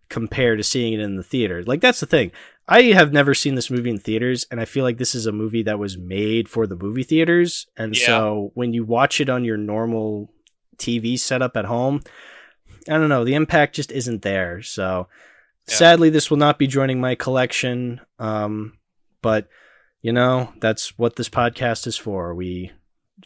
[0.09, 1.63] compare to seeing it in the theater.
[1.63, 2.31] Like that's the thing.
[2.67, 5.31] I have never seen this movie in theaters and i feel like this is a
[5.31, 7.65] movie that was made for the movie theaters.
[7.77, 8.05] And Yeah.
[8.05, 10.31] so when you watch it on your normal
[10.77, 12.01] tv setup at home
[12.87, 14.61] i don't know the impact just isn't there.
[14.61, 15.07] So
[15.67, 15.73] Yeah.
[15.75, 18.01] sadly this will not be joining my collection.
[18.19, 18.73] Um
[19.21, 19.47] but
[20.01, 22.33] you know that's what this podcast is for.
[22.35, 22.71] We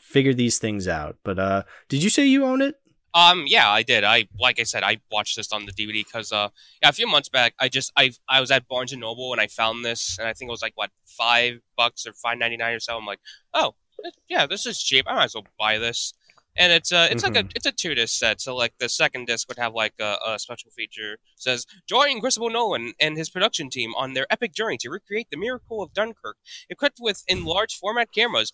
[0.01, 1.17] figure these things out.
[1.23, 2.75] But uh did you say you own it
[3.15, 4.03] Um, yeah, I did.
[4.03, 6.49] I like I said, I watched this on the DVD because uh,
[6.81, 9.41] yeah, a few months back, I just I I was at Barnes and Noble and
[9.41, 12.57] I found this, and I think it was like what five bucks or five ninety
[12.57, 12.97] nine or so.
[12.97, 13.19] I'm like,
[13.53, 13.75] oh,
[14.27, 15.05] yeah, this is cheap.
[15.07, 16.13] I might as well buy this.
[16.55, 18.39] And it's uh, it's like a it's a two disc set.
[18.39, 22.51] So like the second disc would have like a, a special feature says join Christopher
[22.51, 26.37] Nolan and his production team on their epic journey to recreate the miracle of Dunkirk,
[26.69, 28.53] equipped with enlarged format cameras,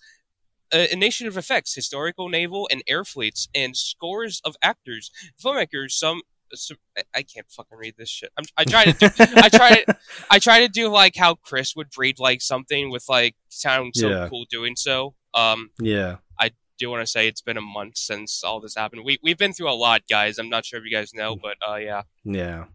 [0.74, 5.12] uh, initiative effects, historical naval and air fleets, and scores of actors,
[5.44, 5.92] filmmakers.
[5.92, 6.22] Some,
[6.54, 8.32] some I- I can't fucking read this shit.
[8.38, 9.98] I'm, I try to do, I try to,
[10.32, 14.10] I try to do like how Chris would read like something with like sound so
[14.10, 14.28] Yeah.
[14.30, 15.16] cool doing so.
[15.34, 19.04] Um, yeah I do want to say it's been a month since all this happened.
[19.06, 20.38] We we've been through a lot, guys.
[20.40, 22.66] I'm not sure if you guys know, but uh, yeah, yeah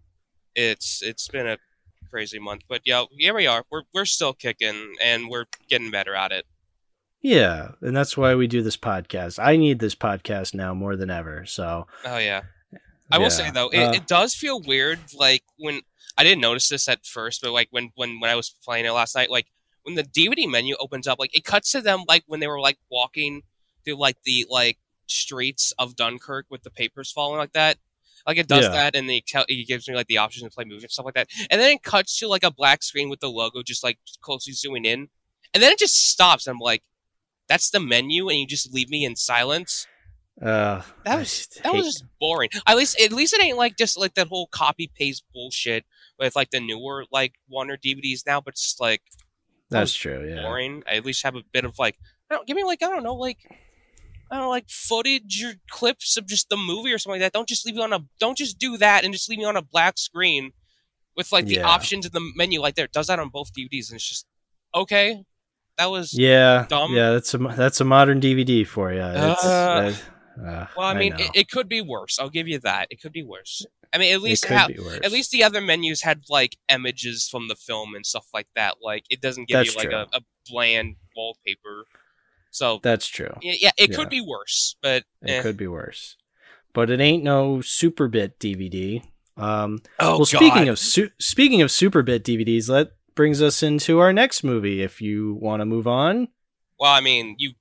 [0.54, 1.59] it's it's been a
[2.11, 2.62] crazy month.
[2.68, 3.64] But yeah, here we are.
[3.70, 6.44] We're we're still kicking, and we're getting better at it.
[7.24, 11.10] Yeah and that's why we do this podcast i need this podcast now more than
[11.10, 12.42] ever so Oh yeah.
[13.10, 14.98] I will say though, it, Uh, it does feel weird.
[15.14, 15.80] Like when
[16.18, 18.90] I didn't notice this at first, but like when when when I was playing it
[18.92, 19.46] last night, like
[19.84, 22.60] when the DVD menu opens up, like it cuts to them like when they were
[22.60, 23.42] like walking
[23.84, 27.76] through like the like streets of Dunkirk with the papers falling like that.
[28.26, 28.70] Like it does Yeah.
[28.70, 31.04] that, and it, tell, it gives me like the option to play movies and stuff
[31.04, 31.28] like that.
[31.50, 34.54] And then it cuts to like a black screen with the logo just like closely
[34.54, 35.08] zooming in,
[35.52, 36.46] and then it just stops.
[36.46, 36.82] And I'm like,
[37.48, 39.88] that's the menu, and you just leave me in silence.
[40.42, 42.48] uh That was that was just boring.
[42.66, 45.85] At least at least it ain't like just like that whole copy paste bullshit
[46.18, 49.02] with like the newer like Warner DVDs now, but it's just like
[49.70, 50.83] that's true yeah boring.
[50.87, 51.96] I at least have a bit of like
[52.30, 53.38] I don't give me like I don't know like
[54.30, 57.37] I don't know like footage or clips of just the movie or something like that.
[57.37, 59.57] Don't just leave me on a don't just do that and just leave me on
[59.57, 60.52] a black screen
[61.16, 61.66] with like the Yeah.
[61.66, 62.87] options in the menu like there.
[62.87, 64.26] It does that on both DVDs and it's just
[64.74, 65.24] okay.
[65.78, 66.94] That was yeah dumb.
[66.94, 69.92] yeah that's a that's a modern dvd for you it's, Uh,
[70.40, 70.87] uh, well.
[70.88, 71.18] I mean, know.
[71.24, 72.18] it, it could be worse.
[72.18, 72.88] I'll give you that.
[72.90, 73.64] It could be worse.
[73.92, 74.68] I mean, at least ha-
[75.04, 78.76] At least the other menus had like images from the film and stuff like that.
[78.82, 81.84] Like it doesn't give That's you like a, a bland wallpaper.
[82.50, 83.32] So That's true.
[83.42, 83.96] yeah, yeah it Yeah.
[83.96, 85.42] could be worse, but It eh.
[85.42, 86.16] could be worse.
[86.72, 89.04] But it ain't no Superbit DVD.
[89.37, 94.12] Um, oh well, speaking of su- speaking of Superbit DVDs, that brings us into our
[94.12, 94.83] next movie.
[94.83, 96.29] If you want to move on,
[96.79, 97.53] well, I mean, you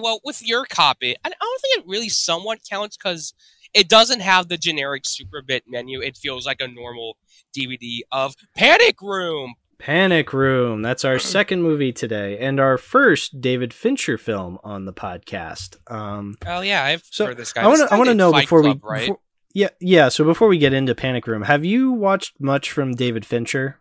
[0.00, 3.34] well with your copy, I I don't think it really somewhat counts because
[3.74, 6.00] it doesn't have the generic super bit menu.
[6.00, 7.16] It feels like a normal
[7.56, 9.54] DVD of Panic Room.
[9.78, 10.82] Panic Room.
[10.82, 15.76] That's our second movie today, and our first David Fincher film on the podcast.
[15.90, 17.62] Um, Oh yeah, I've So, heard this guy.
[17.62, 19.00] I want to I want to know Fight before Club, we right?
[19.02, 19.20] before-
[19.54, 20.08] yeah yeah.
[20.08, 23.80] So before we get into Panic Room, have you watched much from David Fincher?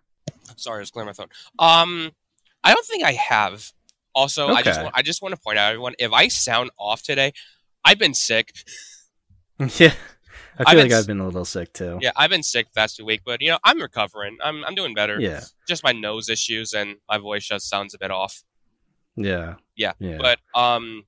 [0.57, 1.27] Sorry, I was clearing my phone.
[1.59, 2.11] Um,
[2.63, 3.71] I don't think I have.
[4.15, 4.83] Also, I just Okay.
[4.83, 7.31] want, I just want to point out everyone if I sound off today,
[7.85, 8.53] I've been sick.
[9.59, 9.93] yeah,
[10.57, 11.99] I I've feel been like s- I've been a little sick too.
[12.01, 14.37] Yeah, I've been sick the past two weeks, but you know I'm recovering.
[14.43, 15.19] I'm I'm doing better.
[15.19, 15.41] Yeah.
[15.67, 18.43] just my nose issues and my voice just sounds a bit off.
[19.15, 19.55] Yeah.
[19.75, 20.17] Yeah, Yeah.
[20.17, 21.03] But um,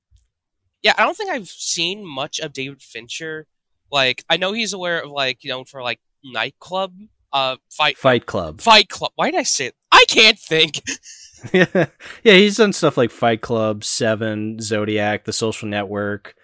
[0.82, 3.46] yeah, I don't think I've seen much of David Fincher.
[3.90, 6.94] Like I know he's aware of like you know for like nightclub,
[7.32, 8.60] uh, fight Fight Club.
[8.60, 9.12] Fight Club.
[9.16, 9.74] Why did I say it?
[9.90, 10.82] I can't think.
[11.52, 11.66] yeah,
[12.24, 16.34] yeah, he's done stuff like Fight Club, Seven, Zodiac, The Social Network,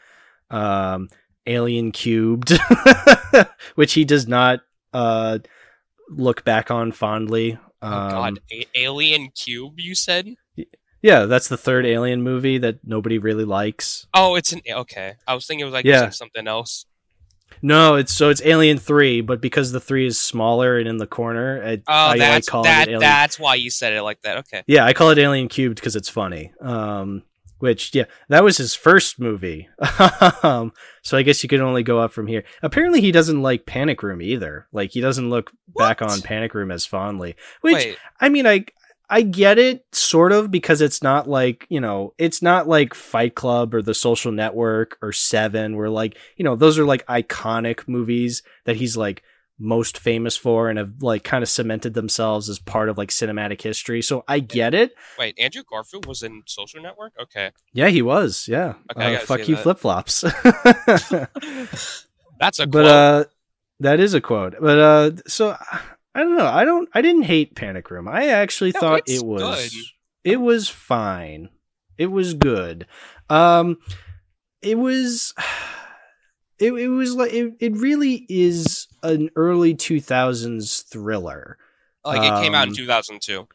[0.51, 1.09] um,
[1.47, 2.53] Alien Cubed,
[3.75, 4.61] which he does not
[4.93, 5.39] uh,
[6.09, 7.53] look back on fondly.
[7.81, 9.75] Um, oh God, A- Alien Cube.
[9.79, 10.35] You said?
[11.01, 14.07] Yeah, that's the third Alien movie that nobody really likes.
[14.13, 15.15] Oh, it's an okay.
[15.29, 16.11] I was thinking it was like Yeah.
[16.11, 16.87] something else.
[17.63, 21.07] No, it's so it's Alien Three, but because the three is smaller and in the
[21.07, 22.89] corner, I, Oh, I that's calling that.
[22.89, 23.01] it Alien.
[23.01, 24.39] That's why you said it like that.
[24.39, 24.63] Okay.
[24.67, 26.53] Yeah, I call it Alien Cubed because it's funny.
[26.61, 27.23] Um,
[27.59, 29.69] which yeah, that was his first movie.
[30.43, 32.45] um, so I guess you can only go up from here.
[32.63, 34.69] Apparently, he doesn't like Panic Room either.
[34.73, 37.35] Like he doesn't look back on Panic Room as fondly.
[37.63, 37.99] Which Wait.
[38.21, 38.65] I mean, I
[39.11, 43.35] I get it sort of because it's not like you know, it's not like Fight
[43.35, 47.89] Club or The Social Network or Seven, where like you know those are like iconic
[47.89, 49.23] movies that he's like
[49.59, 53.61] most famous for and have like kind of cemented themselves as part of like cinematic
[53.61, 54.01] history.
[54.03, 54.95] So I get it.
[55.19, 55.37] Wait.
[55.39, 57.13] Andrew Garfield was in Social Network.
[57.21, 57.51] Okay.
[57.73, 58.47] Yeah, he was.
[58.47, 58.75] Yeah.
[58.97, 60.21] Okay, Uh, fuck you, flip flops.
[62.41, 63.25] That's a but uh,
[63.81, 64.55] that is a quote.
[64.61, 65.57] But uh, so
[66.15, 66.47] I don't know.
[66.47, 66.89] I don't.
[66.95, 68.09] I didn't hate Panic Room.
[68.09, 69.71] I actually No, thought it was.
[69.71, 70.33] good.
[70.33, 71.49] It was fine.
[71.97, 72.87] It was good.
[73.31, 73.79] Um,
[74.63, 75.35] it was.
[76.61, 81.57] It, it was like it, it really is an early 2000s thriller
[82.05, 83.47] like it came out in um, 2002.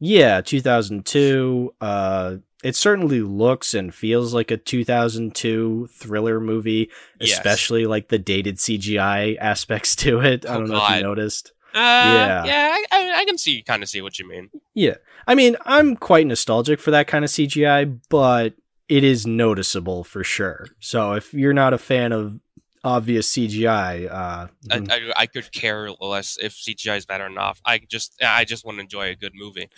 [0.00, 1.72] Yeah, 2002.
[1.80, 7.38] Uh, it certainly looks and feels like a 2002 thriller movie, Yes.
[7.38, 10.44] especially like the dated CGI aspects to it.
[10.44, 11.52] I Oh, don't know if you noticed.
[11.74, 12.44] Uh, yeah.
[12.44, 12.76] yeah.
[12.90, 14.50] I, I, can see kind of see what you mean.
[14.74, 18.54] Yeah, I mean, I'm quite nostalgic for that kind of CGI, but
[18.88, 20.66] it is noticeable for sure.
[20.80, 22.40] So if you're not a fan of
[22.82, 27.58] obvious CGI, uh, I, I, I could care less if CGI is bad or not.
[27.64, 29.68] I just I just want to enjoy a good movie.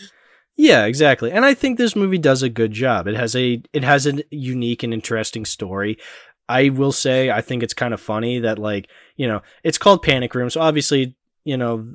[0.57, 1.33] Yeah, exactly.
[1.33, 3.07] And I think this movie does a good job.
[3.07, 5.98] It has a it has a unique and interesting story.
[6.48, 10.02] I will say I think it's kind of funny that like, you know, it's called
[10.02, 11.92] Panic Room, so obviously, you know,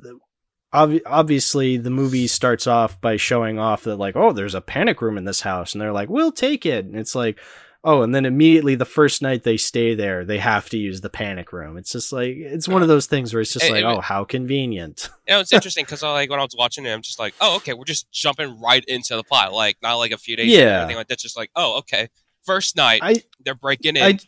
[0.72, 5.00] ob- obviously the movie starts off by showing off that like, oh, there's a panic
[5.02, 7.38] room in this house and they're like, "We'll take it." And it's like,
[7.84, 11.08] oh, and then immediately the first night they stay there, they have to use the
[11.08, 11.76] panic room.
[11.78, 14.00] It's just like it's one of those things where it's just It- like, it- oh,
[14.00, 15.08] how convenient.
[15.28, 17.56] You know, it's interesting because like when I was watching it, I'm just like, oh,
[17.56, 19.52] okay, we're just jumping right into the plot.
[19.52, 20.78] Like not like a few days or Yeah.
[20.80, 21.18] anything like that.
[21.18, 22.08] Just like, oh, okay,
[22.44, 24.02] first night I they're breaking in.
[24.02, 24.18] I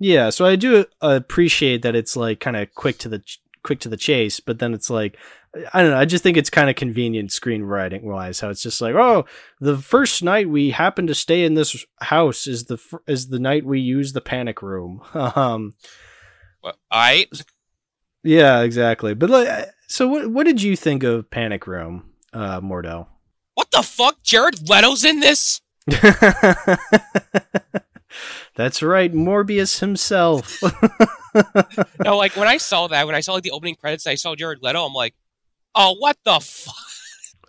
[0.00, 3.20] yeah, so I do appreciate that it's like kind of quick to the
[3.62, 5.16] quick to the chase, but then it's like
[5.72, 5.98] I don't know.
[5.98, 8.40] I just think it's kind of convenient screenwriting wise.
[8.40, 9.24] How it's just like, oh,
[9.60, 13.38] the first night we happen to stay in this house is the fir- is the
[13.38, 15.02] night we use the panic room.
[15.14, 15.74] um,
[16.62, 17.28] all right,
[18.22, 19.14] yeah, exactly.
[19.14, 23.06] But like, so what what did you think of Panic Room, uh, Mordo?
[23.58, 24.22] what the fuck?
[24.22, 25.60] Jared Leto's in this.
[28.54, 30.60] That's right, Morbius himself.
[32.04, 34.34] No, like when I saw that, when I saw like the opening credits, I saw
[34.34, 34.84] Jared Leto.
[34.84, 35.14] I'm like,
[35.74, 36.74] oh, what the fuck?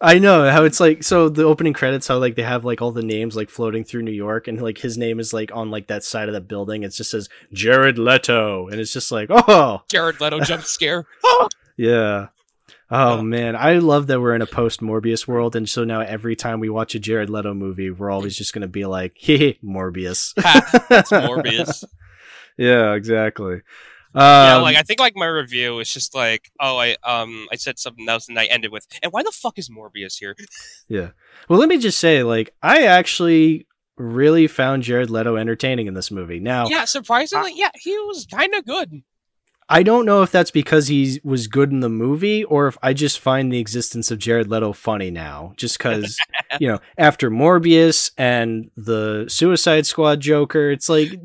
[0.01, 1.03] I know how it's like.
[1.03, 4.03] So the opening credits, how like they have like all the names like floating through
[4.03, 6.83] New York, and like his name is like on like that side of the building.
[6.83, 11.05] It just says Jared Leto, and it's just like, oh Jared Leto jump scare.
[11.23, 11.49] Oh!
[11.77, 12.27] yeah.
[12.91, 13.21] Oh Oh.
[13.21, 16.59] man, I love that we're in a post Morbius world, and so now every time
[16.61, 20.85] we watch a Jared Leto movie, we're always just gonna be like, "Hey, Morbius." Ha,
[20.89, 21.83] That's Morbius.
[22.59, 23.61] yeah, exactly.
[24.13, 27.55] yeah, Um, like I think like my review is just like, oh, I um I
[27.55, 30.35] said something else and I ended with, and why the fuck is Morbius here?
[30.87, 31.09] Yeah.
[31.47, 36.09] Well, let me just say, like, I actually really found Jared Leto entertaining in this
[36.11, 36.39] movie.
[36.39, 39.01] Now, yeah, surprisingly, I, yeah, he was kind of good.
[39.71, 42.93] I don't know if that's because he was good in the movie or if I
[42.93, 45.53] just find the existence of Jared Leto funny now.
[45.57, 46.17] Just because,
[46.59, 51.17] you know, after Morbius and the Suicide Squad Joker, it's like the,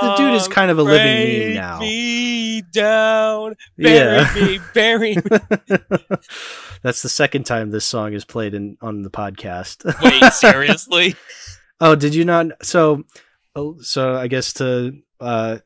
[0.00, 1.80] the, dude is kind of a living meme now.
[1.80, 4.34] Me down, bury yeah.
[4.34, 5.22] me, bury me.
[6.82, 9.84] that's the second time this song is played in on the podcast.
[10.02, 11.16] Wait, seriously?
[11.82, 12.46] oh, did you not?
[12.62, 13.04] So,
[13.54, 15.58] oh, so I guess to uh,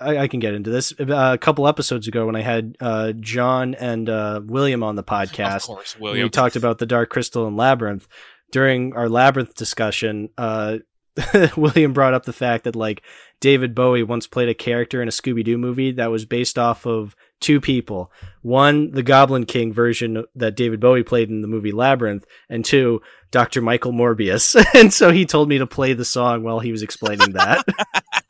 [0.00, 0.92] I, I, can get into this.
[0.98, 5.04] Uh, a couple episodes ago, when I had uh, John and uh, William on the
[5.04, 6.24] podcast, of course, William.
[6.24, 8.08] we talked about the Dark Crystal and Labyrinth.
[8.50, 10.78] During our Labyrinth discussion, uh,
[11.56, 13.02] William brought up the fact that like
[13.40, 16.86] David Bowie once played a character in a Scooby Doo movie that was based off
[16.86, 18.10] of two people.
[18.42, 23.02] One, the Goblin King version that David Bowie played in the movie Labyrinth, and two,
[23.30, 23.60] Dr.
[23.60, 24.56] Michael Morbius.
[24.74, 27.64] and so he told me to play the song while he was explaining that.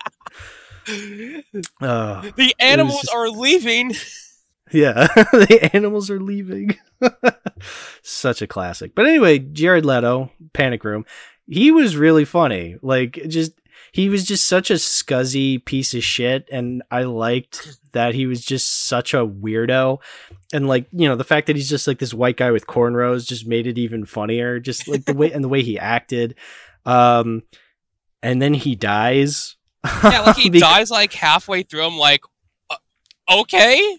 [1.80, 3.14] Uh, the animals just...
[3.14, 3.92] are leaving.
[4.72, 6.76] Yeah, the animals are leaving.
[8.02, 8.94] Such a classic.
[8.94, 11.04] But anyway, Jared Leto, Panic Room,
[11.46, 12.76] he was really funny.
[12.82, 13.52] Like, just
[13.92, 18.44] he was just such a scuzzy piece of shit, and I liked that he was
[18.44, 20.00] just such a weirdo.
[20.52, 23.28] And like, you know, the fact that he's just like this white guy with cornrows
[23.28, 24.58] just made it even funnier.
[24.58, 26.34] Just like the way and the way he acted.
[26.84, 27.44] Um,
[28.22, 29.54] and then he dies
[29.84, 30.68] yeah, like he because...
[30.68, 31.84] dies like halfway through.
[31.84, 32.22] I'm like,
[32.70, 32.76] uh,
[33.30, 33.98] okay.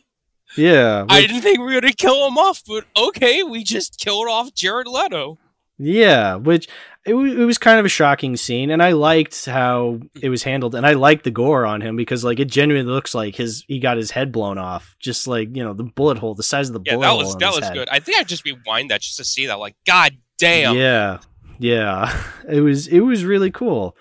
[0.58, 1.12] Yeah, like...
[1.12, 4.54] I didn't think we were gonna kill him off, but okay, we just killed off
[4.54, 5.38] Jared Leto.
[5.78, 6.68] Yeah, which
[7.06, 10.42] it, w- it was kind of a shocking scene, and I liked how it was
[10.42, 13.66] handled, and I liked the gore on him because like it genuinely looks like his
[13.68, 16.70] he got his head blown off, just like you know the bullet hole, the size
[16.70, 17.74] of the yeah, bullet that was hole that was head.
[17.74, 17.90] good.
[17.90, 20.78] I think I just rewind that just to see that, like, god damn.
[20.78, 21.20] Yeah,
[21.60, 23.98] yeah, it was it was really cool.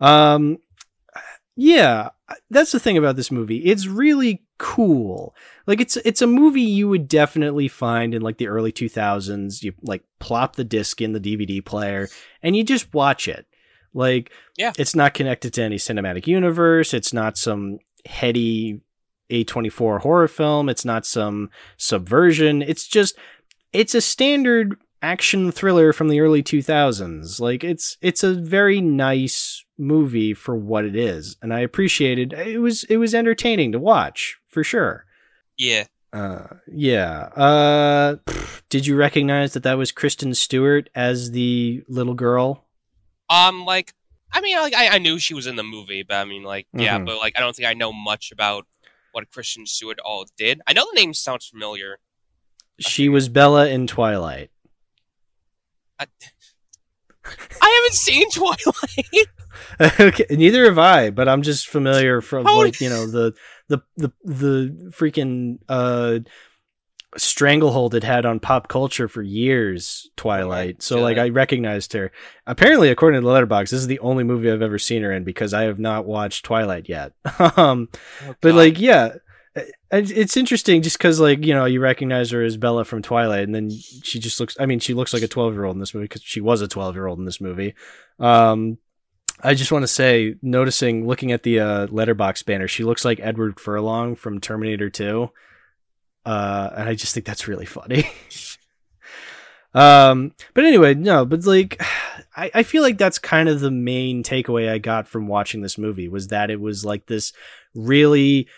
[0.00, 0.58] Um,
[1.56, 2.10] yeah,
[2.50, 3.58] that's the thing about this movie.
[3.58, 5.34] It's really cool.
[5.66, 9.62] Like it's it's a movie you would definitely find in like the early 2000s.
[9.62, 12.08] You like plop the disc in the DVD player
[12.42, 13.46] and you just watch it.
[13.92, 14.72] Like yeah.
[14.76, 16.92] it's not connected to any cinematic universe.
[16.92, 18.80] It's not some heady
[19.30, 20.68] A24 horror film.
[20.68, 22.62] It's not some subversion.
[22.62, 23.16] It's just
[23.72, 27.38] it's a standard action thriller from the early 2000s.
[27.38, 32.58] Like it's it's a very nice movie for what it is, and I appreciated it
[32.58, 35.04] was it was entertaining to watch for sure.
[35.56, 35.84] Yeah.
[36.12, 37.28] Uh, yeah.
[37.34, 38.16] Uh,
[38.68, 42.64] did you recognize that that was Kristen Stewart as the little girl?
[43.28, 43.94] Um, like,
[44.32, 46.66] I mean, like, I, I knew she was in the movie, but I mean, like,
[46.68, 46.80] mm-hmm.
[46.80, 48.66] yeah, but like, I don't think I know much about
[49.10, 50.60] what Kristen Stewart all did.
[50.68, 51.98] I know the name sounds familiar.
[52.78, 54.50] She was Bella in Twilight.
[57.24, 57.30] I,
[57.62, 59.28] I haven't seen Twilight.
[60.00, 63.34] okay, neither have I, but I'm just familiar from How like you know the
[63.68, 66.20] the the the freaking uh
[67.16, 70.82] stranglehold it had on pop culture for years twilight.
[70.82, 72.10] So like i recognized her.
[72.46, 75.22] Apparently according to the Letterboxd this is the only movie i've ever seen her in
[75.22, 77.12] because i have not watched twilight yet.
[77.56, 77.88] Um
[78.26, 79.14] oh, but like yeah
[79.90, 83.54] it's interesting just because like you know you recognize her as bella from twilight and
[83.54, 85.94] then she just looks i mean she looks like a 12 year old in this
[85.94, 87.74] movie because she was a 12 year old in this movie
[88.18, 88.78] um
[89.42, 93.20] I just want to say, noticing, looking at the uh, Letterboxd banner, she looks like
[93.20, 95.28] Edward Furlong from Terminator 2.
[96.24, 98.08] Uh, and I just think that's really funny.
[99.74, 101.82] um, but anyway, no, but like,
[102.36, 105.78] I, I feel like that's kind of the main takeaway I got from watching this
[105.78, 107.32] movie was that it was like this
[107.74, 108.48] really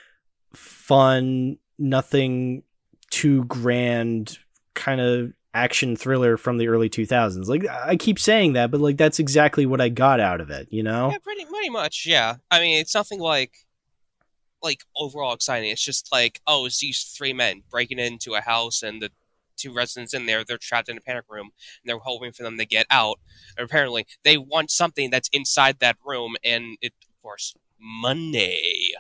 [0.86, 2.62] fun, nothing
[3.10, 4.38] too grand
[4.74, 7.46] kind of action thriller from the early 2000s.
[7.46, 10.68] Like I keep saying that, but like that's exactly what I got out of it,
[10.70, 11.10] you know?
[11.10, 12.06] Yeah, pretty pretty much.
[12.06, 12.36] Yeah.
[12.50, 13.66] I mean, it's nothing like
[14.62, 15.70] like overall exciting.
[15.70, 19.10] It's just like, oh, it's these three men breaking into a house and the
[19.56, 21.50] two residents in there, they're trapped in a panic room
[21.82, 23.18] and they're hoping for them to get out.
[23.56, 28.92] And apparently, they want something that's inside that room and it of course, money.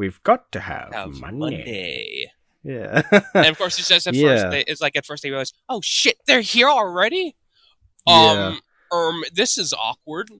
[0.00, 1.36] We've got to have, have money.
[1.36, 2.32] money.
[2.64, 3.02] Yeah.
[3.34, 4.28] and of course, he says at yeah.
[4.28, 7.36] first, they, it's like at first they realize, oh shit, they're here already.
[8.06, 8.56] Um, yeah.
[8.92, 10.30] um, this is awkward.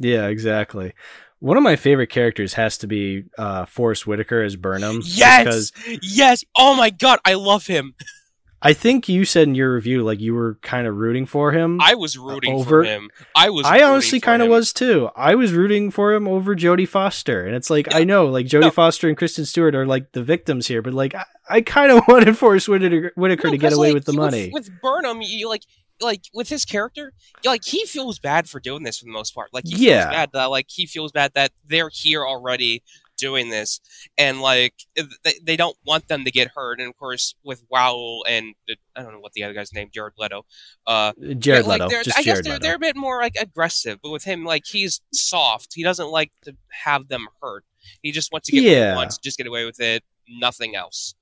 [0.00, 0.94] Yeah, exactly.
[1.38, 5.00] One of my favorite characters has to be uh, Forest Whitaker as Burnham.
[5.04, 5.70] Yes,
[6.02, 6.42] yes.
[6.56, 7.94] Oh my god, I love him.
[8.60, 11.80] I think you said in your review like you were kind of rooting for him.
[11.80, 13.10] I was rooting over, for him.
[13.36, 13.64] I was.
[13.64, 15.10] I honestly kind of was too.
[15.14, 17.98] I was rooting for him over Jodie Foster, and it's like yeah.
[17.98, 18.70] I know like Jodie no.
[18.70, 22.02] Foster and Kristen Stewart are like the victims here, but like I, I kind of
[22.08, 24.50] wanted Forest Whitaker, Whitaker no, to get away like, with the money.
[24.52, 25.62] With, with Burnham, you like
[26.00, 27.12] like with his character,
[27.44, 29.50] like he feels bad for doing this for the most part.
[29.52, 30.04] Like he Yeah.
[30.04, 32.82] feels bad that like he feels bad that they're here already
[33.18, 33.80] doing this,
[34.16, 36.80] and like they, they don't want them to get hurt.
[36.80, 39.90] And of course, with Raoul and the, I don't know what the other guy's name,
[39.92, 40.46] Jared Leto.
[40.86, 42.62] Uh, Jared like, Leto, just I guess they're Leto.
[42.62, 45.74] they're a bit more like aggressive, but with him, like he's soft.
[45.74, 47.64] He doesn't like to have them hurt.
[48.02, 48.94] He just wants to get Yeah.
[48.96, 51.14] wants, just get away with it, nothing else.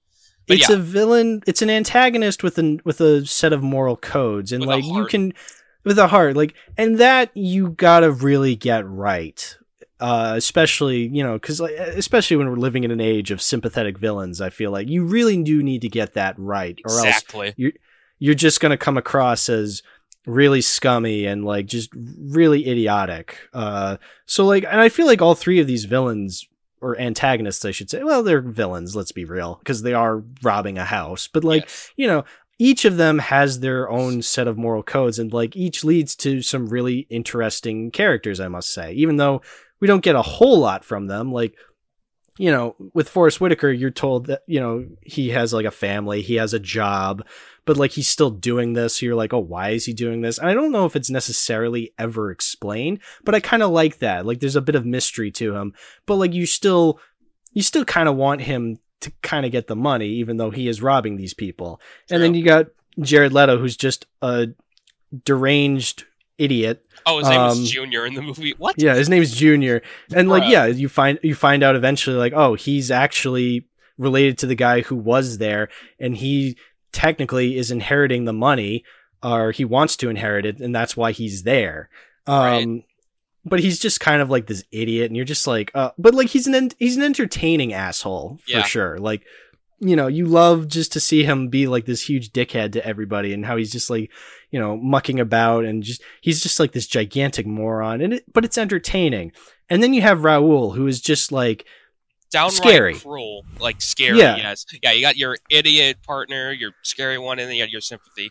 [0.47, 0.77] But it's yeah.
[0.77, 4.69] a villain it's an antagonist with an with a set of moral codes and With
[4.69, 5.33] like you can
[5.85, 9.57] with a heart like and that you gotta really get right
[10.01, 13.97] uh especially you know because like especially when we're living in an age of sympathetic
[13.99, 17.73] villains i feel like you really do need to get that right or else Exactly.
[18.19, 19.83] you're just going to come across as
[20.27, 23.39] really scummy and like just really idiotic.
[23.53, 26.49] Uh, so like, and I feel like all three of these villains
[26.81, 28.97] or antagonists, I should say, well, they're villains.
[28.97, 31.29] Let's be real, because they are robbing a house.
[31.29, 31.91] But like, Yes.
[31.97, 32.25] you know,
[32.59, 36.43] each of them has their own set of moral codes, and like each leads to
[36.43, 38.41] some really interesting characters.
[38.41, 39.43] I must say, even though
[39.81, 41.55] we don't get a whole lot from them, like.
[42.39, 46.21] You know, with Forest Whitaker, you're told that, you know, he has like a family,
[46.21, 47.27] he has a job,
[47.65, 48.99] but like he's still doing this.
[48.99, 50.37] So you're like, oh, why is he doing this?
[50.37, 54.27] And I don't know if it's necessarily ever explained, but I kind of like that.
[54.27, 55.73] Like there's a bit of mystery to him,
[56.05, 57.01] but like you still,
[57.55, 60.69] you still kind of want him to kind of get the money, even though he
[60.69, 61.81] is robbing these people.
[62.11, 62.67] And then you got
[63.01, 64.49] Jared Leto, who's just a
[65.25, 66.05] deranged
[66.39, 66.85] idiot.
[67.07, 68.55] Oh, his name um, was Junior in the movie.
[68.59, 68.75] What?
[68.79, 69.83] Yeah, his name is Junior,
[70.15, 73.67] and like yeah, you find you find out eventually like oh he's actually
[73.99, 75.69] related to the guy who was there,
[75.99, 76.57] and he
[76.93, 78.85] technically is inheriting the money,
[79.23, 81.89] or he wants to inherit it, and that's why he's there.
[82.27, 82.85] Um, Right.
[83.45, 86.29] but he's just kind of like this idiot, and you're just like, uh, but like
[86.29, 88.63] he's an en- he's an entertaining asshole for Yeah.
[88.65, 88.99] sure.
[88.99, 89.23] Like
[89.79, 93.33] you know, you love just to see him be like this huge dickhead to everybody,
[93.33, 94.11] and how he's just like
[94.51, 98.45] you know mucking about and just he's just like this gigantic moron and it, but
[98.45, 99.33] it's entertaining
[99.69, 101.67] and then you have Raoul who is just like
[102.31, 102.95] Downright Scary.
[102.95, 103.45] cruel.
[103.61, 104.37] Like scary, Yeah.
[104.37, 104.65] yes.
[104.83, 108.31] Yeah, you got your idiot partner, your scary one, and then you got your sympathy.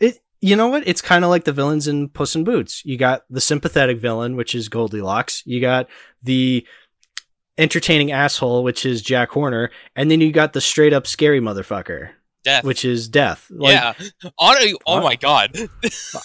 [0.00, 2.96] it you know what it's kind of like the villains in Puss in Boots you
[2.98, 5.88] got the sympathetic villain which is Goldilocks you got
[6.22, 6.66] the
[7.58, 12.10] entertaining asshole which is Jack Horner and then you got the straight up scary motherfucker
[12.44, 12.62] Death.
[12.64, 13.94] which is Death like yeah.
[14.38, 15.56] Honestly, oh my god.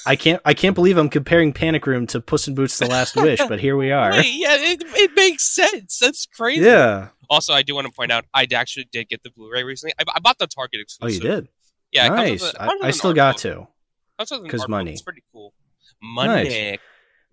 [0.05, 3.15] I can't I can't believe I'm comparing Panic Room to Puss in Boots the Last
[3.15, 5.97] Wish but here we are Wait, yeah, it, it makes sense.
[5.99, 6.63] That's crazy.
[6.65, 9.93] yeah Also, I do want to point out, I actually did get the Blu-ray recently.
[9.99, 11.21] I, I bought the Target exclusive.
[11.23, 11.47] oh you did
[11.91, 13.67] Yeah, nice a- I, I still got to
[14.19, 14.69] Comes with an 'Cause art book.
[14.69, 14.91] money.
[14.91, 15.53] It's pretty cool.
[16.03, 16.77] Money.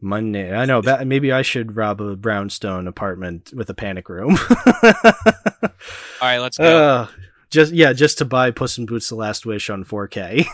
[0.01, 0.55] Monday.
[0.55, 4.39] I know that maybe I should rob a brownstone apartment with a panic room.
[4.83, 5.71] All
[6.23, 6.65] right, let's go.
[6.87, 7.07] uh,
[7.51, 10.47] just yeah, just to buy Puss in Boots: The Last Wish on 4K.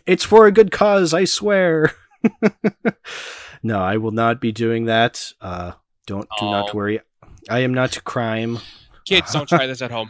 [0.06, 1.92] it's for a good cause, I swear.
[3.62, 5.32] no, I will not be doing that.
[5.40, 5.72] Uh,
[6.06, 6.76] don't do not Oh.
[6.76, 7.00] worry.
[7.48, 8.58] I am not to crime.
[9.06, 10.08] Kids, don't try this at home.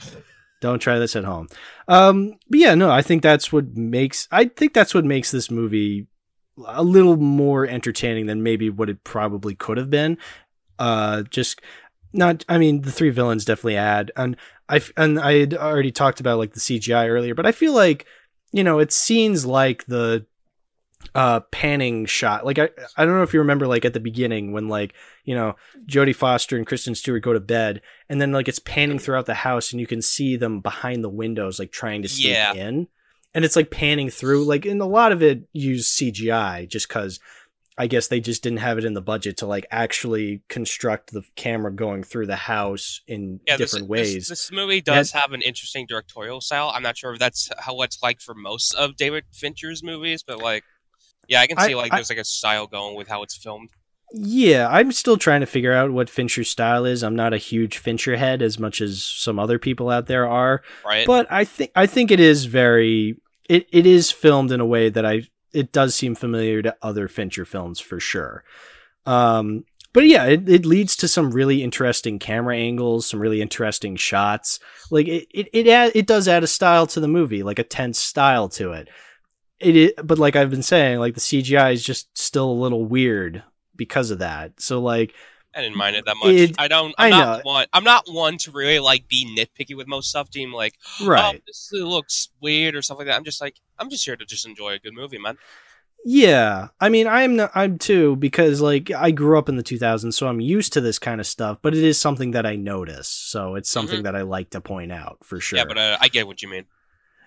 [0.63, 1.49] Don't try this at home.
[1.87, 4.27] Um, but yeah, no, I think that's what makes.
[4.33, 6.07] I think that's what makes this movie
[6.65, 10.19] a little more entertaining than maybe what it probably could have been.
[10.79, 11.61] Uh, just
[12.13, 12.45] not.
[12.49, 14.37] I mean, the three villains definitely add, and
[14.69, 18.07] I and I had already talked about like the CGI earlier, but I feel like
[18.53, 20.25] you know it's scenes like the
[21.15, 24.51] uh panning shot like i i don't know if you remember like at the beginning
[24.53, 24.93] when like
[25.25, 25.55] you know
[25.87, 29.35] jodie foster and kristen stewart go to bed and then like it's panning throughout the
[29.35, 32.55] house and you can see them behind the windows like trying to sneak Yeah.
[32.55, 32.89] in
[33.37, 37.21] and it's like panning through like and a lot of it used cgi just because
[37.79, 41.23] i guess they just didn't have it in the budget to like actually construct the
[41.37, 45.43] camera going through the house in Yeah, different this- ways This, movie does have an
[45.43, 46.73] interesting directorial style.
[46.75, 50.39] I'm not sure if that's how it's like for most of David Fincher's movies, but
[50.41, 50.65] like,
[51.29, 53.37] yeah, I can I- see like I- there's like a style going with how it's
[53.37, 53.69] filmed.
[54.13, 57.03] Yeah, I'm still trying to figure out what Fincher's style is.
[57.03, 60.63] I'm not a huge Fincher head as much as some other people out there are,
[60.85, 61.07] Right?
[61.07, 63.17] but I think I think it is very
[63.49, 65.23] it, it is filmed in a way that I
[65.53, 68.45] it does seem familiar to other Fincher films for sure.
[69.05, 73.97] Um but yeah, it, it leads to some really interesting camera angles, some really interesting
[73.97, 74.61] shots.
[74.91, 77.65] Like it it it, add, it does add a style to the movie, like a
[77.65, 78.89] tense style to it.
[79.59, 83.43] It but like I've been saying, like the CGI is just still a little weird
[83.75, 84.61] because of that.
[84.61, 85.15] So like
[85.57, 86.35] I didn't mind it that much.
[86.35, 86.95] It- I don't.
[86.99, 87.19] I I'm know.
[87.19, 87.67] not one.
[87.73, 90.31] I'm not one to really like be nitpicky with most stuff.
[90.31, 91.37] Team like, right.
[91.37, 93.17] oh, this looks weird or stuff like that.
[93.17, 95.39] I'm just like, I'm just here to just enjoy a good movie, man.
[96.09, 100.15] Yeah, I mean, I'm not, I'm too because like I grew up in the 2000s,
[100.15, 101.59] so I'm used to this kind of stuff.
[101.63, 104.93] But it is something that I notice, so it's something that I like to point
[104.93, 105.59] out for sure.
[105.59, 105.69] Mm-hmm.
[105.69, 106.67] Yeah, but uh, I get what you mean.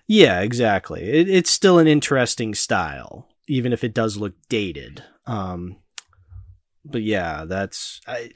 [0.06, 1.02] Yeah, exactly.
[1.02, 5.04] It, it's still an interesting style, even if it does look dated.
[5.26, 5.76] Um,
[6.84, 8.30] but yeah, that's I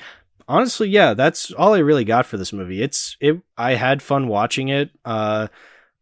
[0.48, 2.82] honestly, yeah, that's all I really got for this movie.
[2.82, 3.40] It's it.
[3.56, 4.90] I had fun watching it.
[5.04, 5.48] Uh,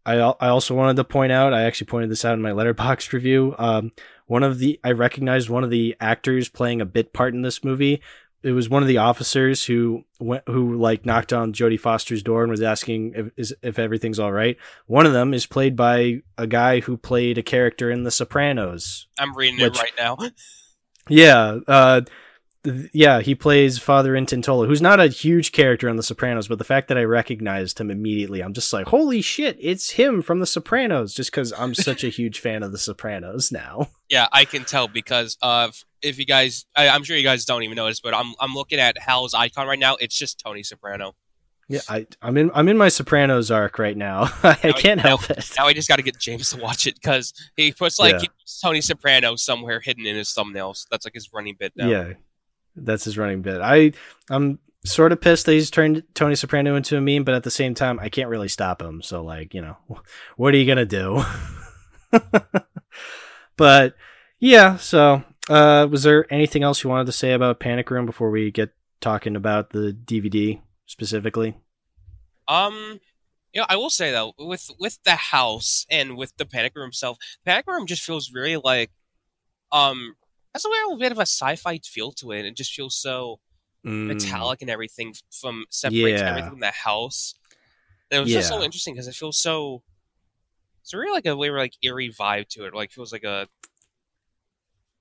[0.05, 1.55] I I also wanted to point out.
[1.55, 3.55] I actually pointed this out in my Letterboxd review.
[3.59, 3.93] Um,
[4.26, 7.62] one of the I recognized one of the actors playing a bit part in this
[7.64, 8.03] movie.
[8.43, 12.43] It was one of the officers who went who like knocked on Jodie Foster's door
[12.43, 14.57] and was asking if is, if everything's all right.
[14.86, 19.07] One of them is played by a guy who played a character in The Sopranos.
[19.16, 20.16] I'm reading which, it right now.
[21.09, 22.03] Yeah, uh,
[22.93, 26.65] yeah, he plays Father Intintola, who's not a huge character on The Sopranos, but the
[26.65, 30.47] fact that I recognized him immediately, I'm just like, holy shit, it's him from The
[30.47, 33.89] Sopranos, just because I'm such a huge fan of The Sopranos now.
[34.13, 37.63] Yeah, I can tell because of if you guys, I, am sure you guys don't
[37.63, 39.97] even notice, but I'm I'm looking at Hal's icon right now.
[39.99, 41.15] It's just Tony Soprano.
[41.67, 44.25] Yeah, I, I'm in I'm in my Sopranos arc right now.
[44.43, 45.51] I now can't I, help now, it.
[45.57, 48.29] Now I just got to get James to watch it because he puts like yeah.
[48.63, 50.87] Tony Soprano somewhere hidden in his thumbnails.
[50.91, 51.89] That's like his running bit now.
[51.89, 52.13] Yeah,
[52.77, 53.61] that's his running bit.
[53.61, 53.93] I
[54.31, 57.51] I'm sort of pissed that he's turned Tony Soprano into a meme, but at the
[57.51, 59.03] same time, I can't really stop him.
[59.03, 59.77] So like, you know,
[60.37, 61.23] what are you gonna do?
[63.57, 63.95] but
[64.41, 68.31] yeah, so uh, was there anything else you wanted to say about Panic Room before
[68.31, 68.70] we get
[69.01, 71.57] talking about the DVD specifically?
[72.49, 73.01] Um,
[73.53, 76.89] you know, I will say though, with with the house and with the Panic Room
[76.89, 78.91] itself, Panic Room just feels very like
[79.70, 80.16] um
[80.55, 82.44] has a little bit of a sci-fi feel to it.
[82.44, 83.40] It just feels so
[83.84, 84.07] mm.
[84.07, 86.30] metallic and everything from separates yeah.
[86.30, 87.34] everything from the house.
[88.11, 88.38] And it was yeah.
[88.38, 89.82] just so interesting because it feels so.
[90.82, 92.74] It's really like a way like eerie vibe to it.
[92.74, 93.48] Like feels like a.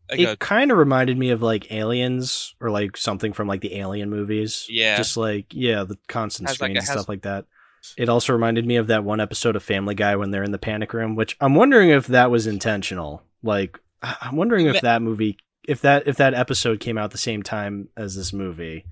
[0.09, 3.75] Like it kind of reminded me of like aliens or like something from like the
[3.77, 4.67] alien movies.
[4.69, 7.45] Yeah, just like yeah, the constant screens like, and has, stuff like that.
[7.97, 10.59] It also reminded me of that one episode of Family Guy when they're in the
[10.59, 13.23] panic room, which I'm wondering if that was intentional.
[13.41, 15.37] Like I'm wondering if that movie,
[15.67, 18.85] if that if that episode came out the same time as this movie.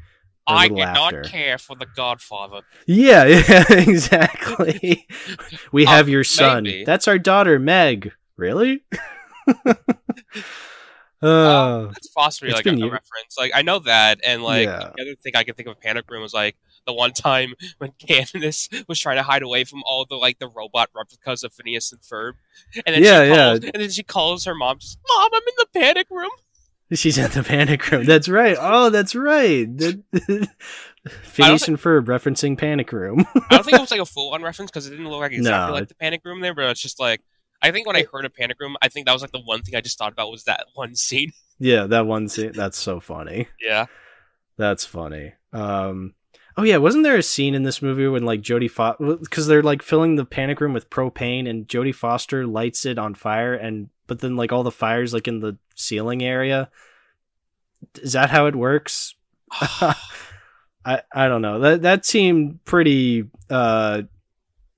[0.47, 2.61] I did not care for The Godfather.
[2.87, 5.07] Yeah, yeah, exactly.
[5.71, 6.63] we have uh, your son.
[6.63, 6.83] Maybe.
[6.85, 8.11] That's our daughter, Meg.
[8.35, 8.83] Really?
[9.65, 9.73] uh,
[11.21, 13.37] that's possibly like a, a, reference.
[13.37, 14.91] Like I know that, and like yeah.
[14.95, 16.55] the other thing I can think of Panic Room was like
[16.89, 20.49] the one time when Candace was trying to hide away from all the like the
[20.49, 22.33] robot replicas of Phineas and Ferb,
[22.85, 25.41] and then yeah, she calls, yeah, and then she calls her mom, just "Mom, I'm
[25.41, 26.31] in the panic room."
[26.91, 28.05] She's in the panic room.
[28.05, 28.57] That's right.
[28.59, 29.67] Oh, that's right.
[31.23, 33.25] Phineas and Ferb referencing Panic Room.
[33.35, 35.31] I don't think it was like a full on reference because it didn't look like
[35.31, 35.73] exactly no.
[35.73, 37.21] like the Panic Room there, but it's just like
[37.61, 39.61] I think when I heard a Panic Room, I think that was like the one
[39.61, 41.31] thing I just thought about was that one scene.
[41.59, 42.53] Yeah, that one scene.
[42.53, 43.47] That's so funny.
[43.61, 43.85] Yeah,
[44.57, 45.33] that's funny.
[45.53, 46.15] Um,
[46.59, 49.63] Oh yeah, wasn't there a scene in this movie when like Jodie Foster because they're
[49.63, 53.87] like filling the panic room with propane and Jodie Foster lights it on fire and
[54.07, 56.69] but then like all the fires like in the ceiling area.
[58.01, 59.15] Is that how it works?
[59.51, 59.95] I
[60.85, 61.61] I don't know.
[61.61, 64.01] That that seemed pretty uh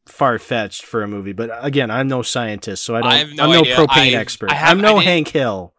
[0.05, 3.11] far fetched for a movie, but again, I'm no scientist, so I don't.
[3.11, 4.51] I no, no propane I've, expert.
[4.51, 5.73] Have, I'm no Hank Hill.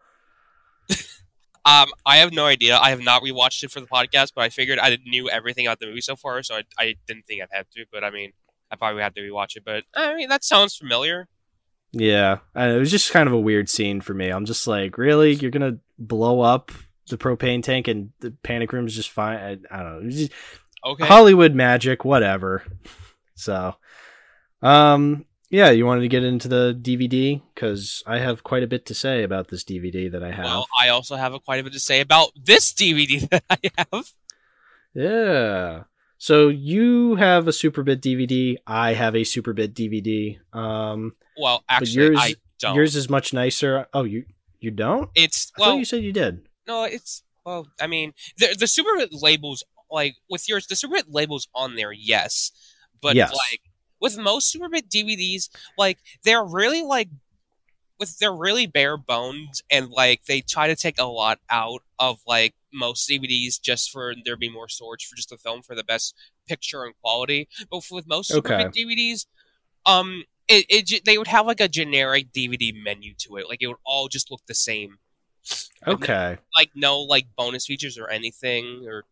[1.65, 2.77] Um, I have no idea.
[2.77, 5.79] I have not rewatched it for the podcast, but I figured I knew everything about
[5.79, 7.85] the movie so far, so I, I didn't think I'd have to.
[7.91, 8.33] But I mean,
[8.69, 9.63] I probably would have to rewatch it.
[9.65, 11.27] But I mean, that sounds familiar.
[11.93, 14.29] Yeah, it was just kind of a weird scene for me.
[14.29, 16.71] I'm just like, really, you're gonna blow up
[17.07, 19.37] the propane tank and the panic room is just fine.
[19.37, 20.09] I, I don't know.
[20.09, 20.31] Just,
[20.85, 21.05] okay.
[21.05, 22.63] Hollywood magic, whatever.
[23.35, 23.75] So,
[24.61, 28.87] um, yeah, you wanted to get into the DVD because I have quite a bit
[28.87, 30.45] to say about this DVD that I have.
[30.45, 33.59] Well, I also have a quite a bit to say about this DVD that I
[33.77, 34.13] have.
[34.95, 35.83] Yeah.
[36.17, 38.55] So you have a Superbit DVD.
[38.65, 40.39] I have a Superbit DVD.
[40.57, 42.75] Um, well, actually, yours, I don't.
[42.75, 43.85] Yours is much nicer.
[43.93, 44.25] Oh, you
[44.59, 45.11] you don't?
[45.13, 46.47] It's I well, you said you did.
[46.67, 47.67] No, it's well.
[47.79, 52.51] I mean, the the Superbit labels like with yours, the Superbit labels on there, yes,
[53.03, 53.31] but yes.
[53.31, 53.61] like
[54.03, 57.07] with most Superbit DVDs, like they're really like
[57.97, 62.19] with they're really bare bones and like they try to take a lot out of
[62.27, 65.85] like most DVDs just for there be more storage for just the film for the
[65.85, 66.13] best
[66.47, 67.47] picture and quality.
[67.71, 68.83] But with most Superbit okay.
[68.83, 69.25] DVDs,
[69.85, 73.47] um, it, it they would have like a generic DVD menu to it.
[73.47, 74.97] Like it would all just look the same.
[75.87, 76.37] Okay.
[76.57, 79.05] Like no like bonus features or anything or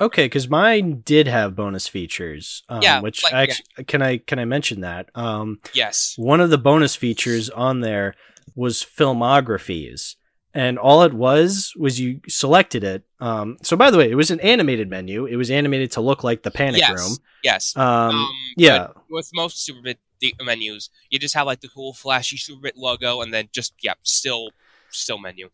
[0.00, 2.62] Okay, because mine did have bonus features.
[2.68, 3.84] Um, yeah, which like, actually, yeah.
[3.84, 5.10] can I can I mention that?
[5.14, 6.14] Um, yes.
[6.16, 8.14] One of the bonus features on there
[8.54, 10.16] was filmographies,
[10.54, 13.04] and all it was was you selected it.
[13.20, 15.26] Um, so by the way, it was an animated menu.
[15.26, 16.98] It was animated to look like the Panic yes.
[16.98, 17.16] Room.
[17.44, 17.76] Yes.
[17.76, 18.88] Um, um yeah.
[19.10, 19.96] With most Superbit
[20.42, 20.90] menus.
[21.10, 24.50] You just have like the cool flashy Superbit logo, and then just yeah, still
[24.90, 25.50] still menu.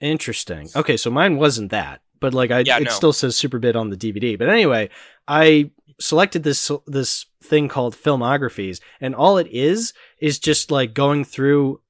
[0.00, 0.68] Interesting.
[0.76, 2.90] Okay, so mine wasn't that, but like I, Yeah, it no.
[2.90, 4.38] still says Superbit on the DVD.
[4.38, 4.90] But anyway,
[5.28, 11.24] I selected this this thing called filmographies, and all it is is just like going
[11.24, 11.80] through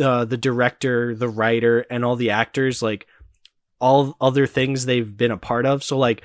[0.00, 3.06] uh, the director, the writer, and all the actors, like
[3.80, 5.82] all other things they've been a part of.
[5.84, 6.22] So like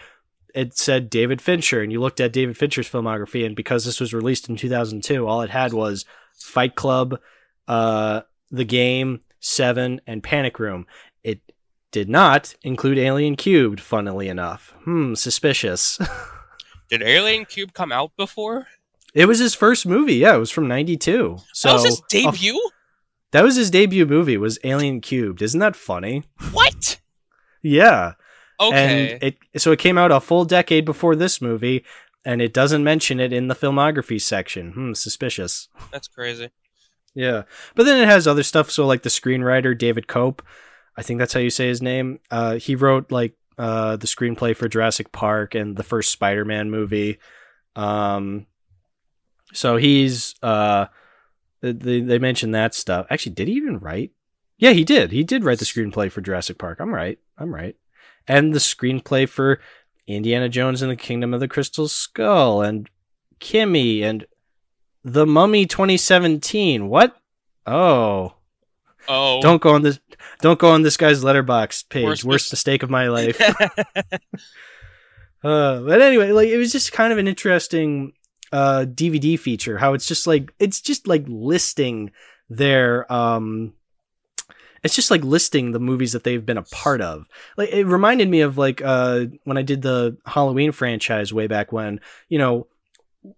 [0.53, 4.13] it said David Fincher, and you looked at David Fincher's filmography, and because this was
[4.13, 6.05] released in 2002, all it had was
[6.37, 7.19] Fight Club,
[7.67, 10.85] uh, The Game, Seven, and Panic Room.
[11.23, 11.41] It
[11.93, 14.73] did not include Alien Cubed, funnily enough.
[14.83, 15.97] Hmm, suspicious.
[16.89, 18.67] Did Alien Cube come out before?
[19.13, 20.15] it was his first movie.
[20.15, 21.37] Yeah, it was from 92.
[21.53, 22.69] So that was his uh, debut.
[23.31, 25.41] that was his debut movie was Alien Cubed.
[25.41, 26.23] Isn't that funny?
[26.51, 26.99] what?
[27.61, 28.13] Yeah.
[28.59, 29.13] Okay.
[29.13, 31.85] And it so it came out a full decade before this movie
[32.25, 34.71] and it doesn't mention it in the filmography section.
[34.73, 35.69] Hmm, suspicious.
[35.91, 36.49] That's crazy.
[37.13, 37.43] Yeah.
[37.75, 40.39] But then it has other stuff so like the screenwriter David Koepp,
[40.95, 42.19] I think that's how you say his name.
[42.29, 47.19] Uh he wrote like uh the screenplay for Jurassic Park and the first Spider-Man movie.
[47.75, 48.47] Um
[49.53, 50.87] so he's uh
[51.61, 53.07] they they mentioned that stuff.
[53.09, 54.11] Actually, did he even write?
[54.57, 55.11] Yeah, he did.
[55.11, 56.79] He did write the screenplay for Jurassic Park.
[56.79, 57.19] I'm right.
[57.37, 57.75] I'm right.
[58.27, 59.59] And the screenplay for
[60.07, 62.89] Indiana Jones and the Kingdom of the Crystal Skull and
[63.39, 64.25] Kimi and
[65.03, 66.87] The Mummy 2017.
[66.87, 67.15] What?
[67.65, 68.35] Oh,
[69.07, 69.99] Oh, don't go on this.
[70.41, 72.05] Don't go on this guy's Letterboxd page.
[72.05, 73.39] Worst Worst, mis- mistake of my life.
[75.43, 78.13] Uh, but anyway, like it was just kind of an interesting
[78.53, 79.77] uh, DVD feature.
[79.77, 82.11] How it's just like it's just like listing
[82.49, 83.73] their um,
[84.83, 87.27] it's just like listing the movies that they've been a part of.
[87.57, 91.71] Like it reminded me of like uh when I did the Halloween franchise way back
[91.71, 91.99] when.
[92.29, 92.67] You know,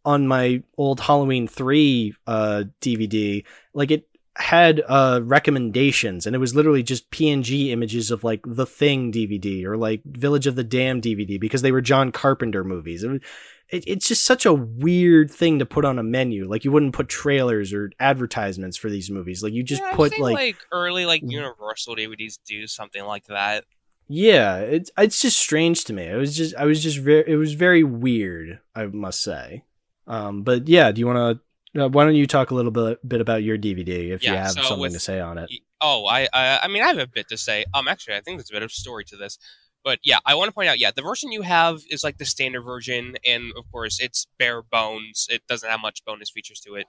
[0.04, 3.44] on my old Halloween three uh DVD,
[3.74, 4.08] like it
[4.38, 9.64] had uh recommendations and it was literally just PNG images of like the Thing DVD
[9.66, 13.04] or like Village of the Damned DVD because they were John Carpenter movies.
[13.04, 13.22] It, was-
[13.70, 16.48] it, it's just such a weird thing to put on a menu.
[16.48, 19.42] Like you wouldn't put trailers or advertisements for these movies.
[19.42, 23.64] Like you just Yeah, put think, like, early like Universal DVDs do something like that.
[24.08, 26.04] yeah, it's it's just strange to me.
[26.04, 29.64] It was just I was just very it was very weird, I must say.
[30.06, 31.44] Um but yeah, do you want to
[31.78, 34.52] uh, why don't you talk a little bit bit about your DVD if you have
[34.52, 35.50] so something with- to say on it?
[35.82, 37.66] Oh, I, I, I mean, I have a bit to say.
[37.74, 39.38] Um, actually, I think there's a bit of story to this,
[39.84, 42.26] but yeah, I want to point out, yeah, the version you have is like the
[42.26, 45.28] standard version, and of course, it's bare bones.
[45.30, 46.88] It doesn't have much bonus features to it,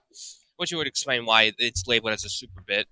[0.55, 2.85] which would explain why it's labeled as a Superbit.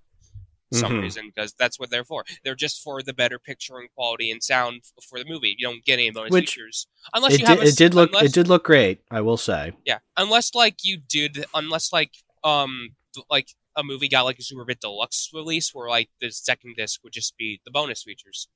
[0.72, 1.02] Some Mhm.
[1.02, 2.24] reason, because that's what they're for.
[2.42, 5.54] They're just for the better picturing quality and sound for the movie.
[5.56, 8.24] You don't get any bonus Which- features unless you have a it did look unless-
[8.30, 9.72] it did look great, I will say.
[9.84, 12.12] yeah, unless like you did, unless like
[12.42, 12.96] um
[13.30, 17.12] like a movie got like a Superbit deluxe release where like the second disc would
[17.12, 18.48] just be the bonus features,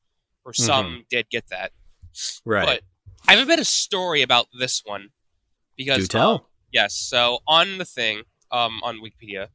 [0.44, 1.72] or some did get that.
[2.12, 2.50] Mm-hmm.
[2.50, 2.66] Right.
[2.66, 2.82] But
[3.28, 5.10] I have a bit of story about this one
[5.76, 6.30] because Do tell.
[6.32, 6.40] um,
[6.72, 9.48] yes, so on the thing um on Wikipedia.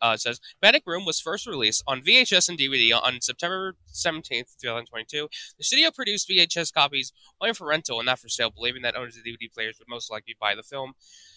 [0.00, 5.28] Uh, says Panic Room was first released on VHS and DVD on September 17th, 2022.
[5.58, 9.16] The studio produced VHS copies only for rental and not for sale, believing that owners
[9.16, 10.92] of DVD players would most likely buy the film.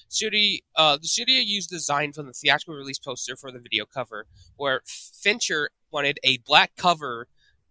[0.07, 4.27] Studio, uh, the studio used design from the theatrical release poster for the video cover,
[4.57, 7.27] where Fincher wanted a black cover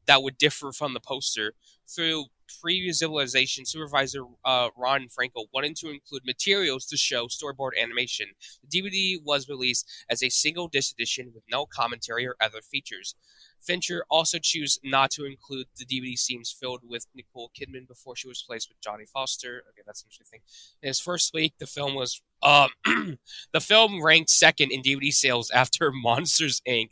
[0.07, 1.53] that would differ from the poster.
[1.87, 2.27] Through
[2.63, 8.27] pre-visualization, supervisor uh, Ron Frankel wanted to include materials to show storyboard animation.
[8.69, 13.15] The DVD was released as a single disc edition with no commentary or other features.
[13.61, 18.29] Fincher also chose not to include the DVD scenes filled with Nicole Kidman before she
[18.29, 19.63] was placed with Johnny Foster.
[19.71, 20.41] Okay, that's interesting.
[20.83, 22.71] In his first week, the film was um,
[23.53, 26.91] the film ranked second in DVD sales after Monsters Inc.,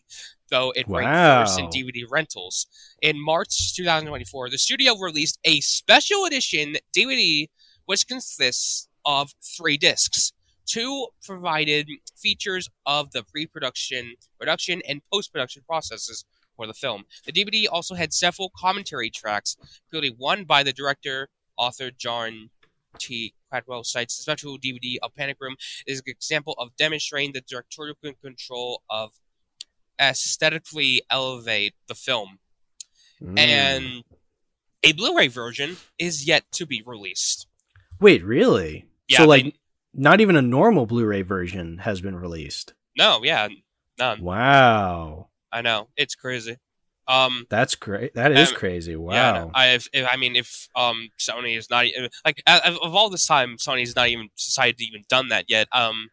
[0.51, 2.67] though it ranked first in DVD rentals.
[3.03, 7.49] In March 2024, the studio released a special edition DVD,
[7.87, 10.33] which consists of three discs.
[10.67, 16.25] Two provided features of the pre-production, production, and post-production processes
[16.57, 17.05] for the film.
[17.25, 22.51] The DVD also had several commentary tracks, including one by the director, author John
[22.99, 23.35] T.
[23.51, 27.97] Caldwell cites the special DVD of Panic Room is an example of demonstrating the directorial
[28.23, 29.13] control of
[30.01, 32.39] aesthetically elevate the film.
[33.23, 33.39] Mm.
[33.39, 34.05] And
[34.83, 37.47] a Blu-ray version is yet to be released.
[38.01, 38.87] wait, really?
[39.09, 39.55] Yeah, so like they-
[39.95, 42.75] not even a normal Blu-ray version has been released.
[42.97, 43.49] No, yeah,
[43.99, 44.21] none.
[44.23, 45.29] Wow.
[45.51, 46.57] I know it's crazy.
[47.09, 48.15] Um, That's great.
[48.15, 48.95] That is Um, crazy.
[48.95, 49.15] Wow.
[49.15, 51.87] Yeah, I if, if I mean if um Sony is not
[52.25, 55.69] like of of all this time Sony's not even decided to even done that yet.
[55.73, 56.11] Um,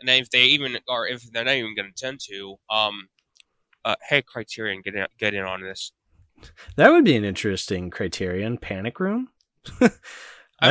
[0.00, 3.08] and then if they even or if they're not even going to tend to, um,
[3.84, 5.92] uh, hey Criterion, get in, get in on this.
[6.76, 9.28] That would be an interesting Criterion Panic Room.
[9.80, 9.90] I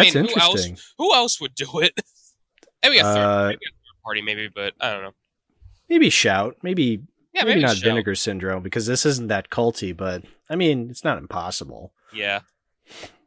[0.03, 0.71] That's mean, who interesting.
[0.73, 0.93] else?
[0.97, 1.99] Who else would do it?
[2.83, 5.13] maybe a third, Uh, maybe a third party, maybe, but I don't know.
[5.89, 6.57] Maybe shout.
[6.63, 7.01] Maybe
[7.33, 7.77] Yeah, maybe, maybe, not.
[7.77, 11.93] Vinegar Syndrome because this isn't that culty, but I mean it's not impossible.
[12.13, 12.41] Yeah.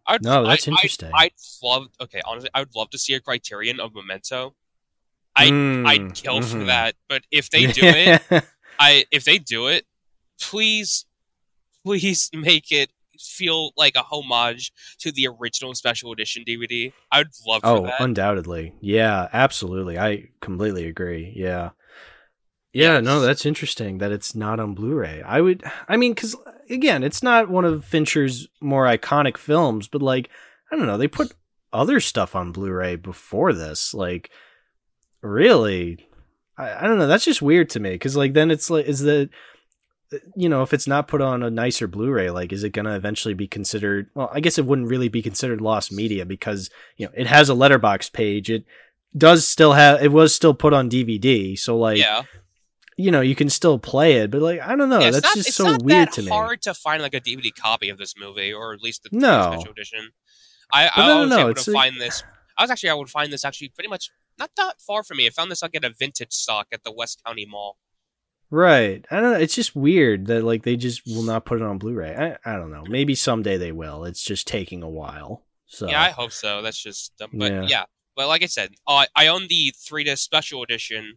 [0.07, 1.11] I'd, No, that's I, interesting.
[1.15, 1.33] I, I'd
[1.63, 1.87] love.
[2.01, 4.55] Okay, honestly, I would love to see a Criterion of Memento.
[5.37, 6.67] I'd- Mm, I'd kill for mhm.
[6.67, 8.23] that, but if they do it,
[8.79, 9.87] I if they do it,
[10.41, 11.07] please,
[11.85, 16.93] please make it feel like a homage to the original special edition DVD.
[17.11, 18.01] I'd love for oh, that.
[18.01, 18.75] undoubtedly.
[18.81, 19.99] Yeah, absolutely.
[19.99, 21.33] I completely agree.
[21.37, 21.71] Yeah.
[22.73, 25.23] Yeah, no, that's interesting that it's not on Blu-ray.
[25.23, 26.35] I would I mean cuz
[26.71, 30.31] again, it's not one of Fincher's more iconic films, but like
[30.71, 31.35] I don't know, they put
[31.73, 33.93] other stuff on Blu-ray before this.
[33.95, 34.31] Like
[35.23, 36.07] really
[36.59, 39.01] I, I don't know, that's just weird to me cuz like then it's like is
[39.01, 39.31] the
[40.13, 42.85] uh, you know, if it's not put on a nicer Blu-ray, like is it going
[42.85, 46.69] to eventually be considered well, I guess it wouldn't really be considered lost media because
[46.99, 48.51] you know, it has a Letterboxd page.
[48.51, 48.65] It
[49.17, 52.23] does still have it was still put on DVD, so like yeah,
[52.99, 55.35] you know, you can still play it, but like I don't know, Yeah, that's not,
[55.37, 56.29] just so weird to me.
[56.29, 59.53] hard to find like a DVD copy of this movie, or at least the No.
[59.55, 60.11] special edition.
[60.75, 62.23] I, But I no, no, was no, able it's to a- find this.
[62.59, 65.27] I was actually I would find this actually pretty much not that far from me.
[65.27, 67.79] I found this like at a vintage stock at the West County Mall.
[68.51, 69.05] Right.
[69.11, 71.79] I don't know, it's just weird that like they just will not put it on
[71.79, 72.15] Blu-ray.
[72.45, 72.85] I I don't know.
[72.89, 74.05] Maybe someday they will.
[74.05, 75.45] It's just taking a while.
[75.67, 76.61] So Yeah, I hope so.
[76.61, 77.63] That's just, um, but Yeah.
[77.67, 77.85] yeah.
[78.15, 81.15] But like I said, uh, I own the three disc special edition,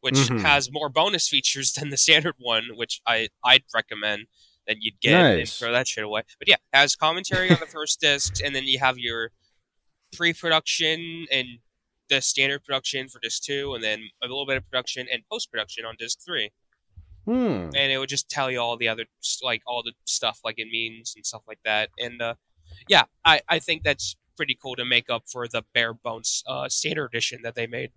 [0.00, 0.40] which Mhm.
[0.42, 4.26] has more bonus features than the standard one, which I I'd recommend
[4.68, 6.22] that you'd get and throw that shit away.
[6.38, 9.32] But yeah, has commentary on the first disc, and then you have your
[10.12, 11.46] pre-production and
[12.08, 15.84] the standard production for disc two, and then a little bit of production and post-production
[15.84, 16.50] on disc three.
[17.24, 17.68] Hmm.
[17.76, 19.04] and it would just tell you all the other
[19.42, 21.90] like all the stuff like it means and stuff like that.
[21.98, 22.34] And uh
[22.88, 26.68] yeah i i think that's pretty cool to make up for the bare bones uh
[26.70, 27.90] standard edition that they made.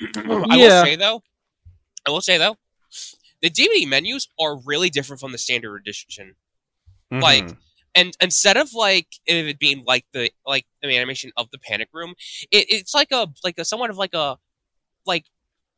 [0.16, 1.22] I will say though
[2.06, 2.56] i will say though
[3.40, 6.34] the dvd menus are really different from the standard edition.
[7.10, 7.56] Like, Mhm.
[7.96, 12.14] And instead of like it being like the like the animation of the panic room
[12.52, 14.36] it, it's like a like a somewhat of like a
[15.06, 15.24] like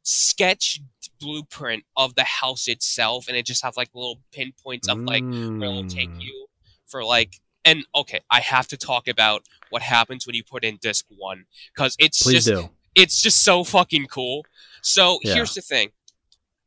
[0.02, 0.80] sketch
[1.20, 5.22] blueprint of the house itself and it just has like little pinpoints of like
[5.58, 6.22] where it'll take Mm.
[6.22, 6.46] you
[6.86, 10.78] for like and okay i have to talk about what happens when you put in
[10.80, 11.44] disc one
[11.74, 12.70] because it's Please just do.
[12.94, 14.44] it's just so fucking cool.
[14.82, 15.34] So Yeah.
[15.34, 15.90] here's the thing.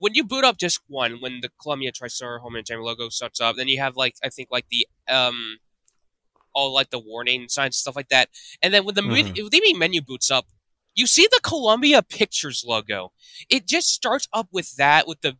[0.01, 3.55] When you boot up disc one, when the Columbia TriStar Home Entertainment logo starts up,
[3.55, 5.59] then you have like I think like the um
[6.53, 8.29] all like the warning signs and stuff like that.
[8.61, 9.33] And then when the Mhm.
[9.35, 10.47] mm the menu boots up,
[10.95, 13.13] you see the Columbia Pictures logo.
[13.49, 15.37] It just starts up with that with the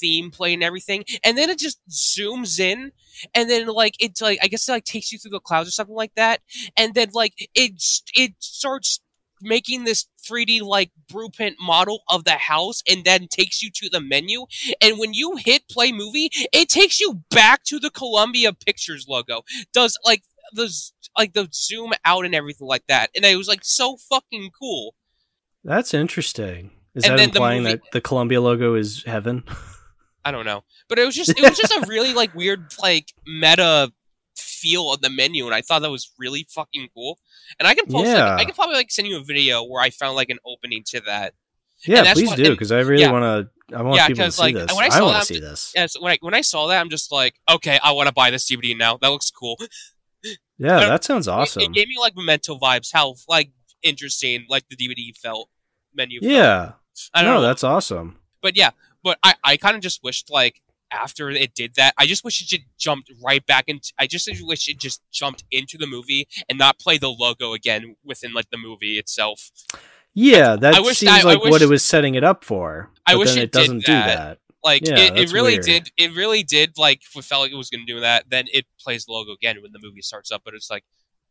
[0.00, 2.92] theme play and everything, and then it just zooms in,
[3.34, 5.72] and then like it's like I guess it like takes you through the clouds or
[5.72, 6.40] something like that,
[6.76, 7.72] and then like it
[8.14, 9.00] it starts
[9.46, 14.00] making this 3D like blueprint model of the house and then takes you to the
[14.00, 14.46] menu.
[14.80, 19.42] And when you hit play movie, it takes you back to the Columbia Pictures logo.
[19.72, 20.22] Does like
[20.52, 20.70] the
[21.16, 23.10] like the zoom out and everything like that.
[23.14, 24.94] And it was like so fucking cool.
[25.64, 26.70] That's interesting.
[26.94, 29.44] Is And that then the implying movie- that the Columbia logo is heaven?
[30.24, 30.64] I don't know.
[30.88, 33.92] But it was just it was just a really like weird like meta
[34.36, 37.18] feel of the menu and I thought that was really fucking cool.
[37.58, 38.30] And I can post Yeah.
[38.32, 40.82] like I can probably like send you a video where I found like an opening
[40.88, 41.34] to that.
[41.86, 43.12] Yeah, that's please what- do because I really yeah.
[43.12, 43.76] want to.
[43.76, 44.72] I want Yeah, people to see like, this.
[44.74, 45.72] when I I, want to see this.
[45.74, 48.12] Yeah, so when I when I saw that I'm just like, okay, I want to
[48.12, 48.96] buy this DVD now.
[48.96, 49.58] That looks cool.
[50.58, 51.62] Yeah, that sounds awesome.
[51.62, 53.50] It, gave me like memento vibes, how like
[53.82, 55.50] interesting like the DVD felt
[55.94, 56.20] menu.
[56.20, 56.32] felt.
[56.32, 56.72] yeah,
[57.12, 57.46] I don't no, know.
[57.46, 58.18] that's awesome.
[58.40, 58.70] but yeah,
[59.04, 62.40] but I, I kind of just wished like after it did that, I just wish
[62.40, 63.92] it just jumped right back into.
[63.98, 67.96] I just wish it just jumped into the movie and not play the logo again
[68.04, 69.50] within like the movie itself.
[70.14, 72.90] Yeah, that I wish- seems I- I like what it was setting it up for.
[73.06, 74.16] I wish then it it doesn't did do that.
[74.16, 74.38] that.
[74.64, 75.64] Like Yeah, it, it really weird.
[75.64, 75.90] did.
[75.96, 76.76] It really did.
[76.78, 79.12] Like if it felt like it was going to do that, then it plays the
[79.12, 80.42] logo again when the movie starts up.
[80.44, 80.82] But it's like,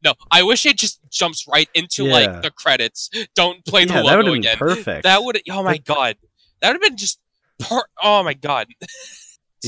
[0.04, 2.14] no, I wish it just jumps right into Yeah.
[2.14, 3.10] like the credits.
[3.36, 4.58] Don't play the Yeah, that would logo been again.
[4.58, 5.04] perfect.
[5.04, 5.38] That would.
[5.50, 6.16] Oh, oh my god,
[6.62, 7.20] that would have been just.
[7.60, 8.68] Per- oh my god.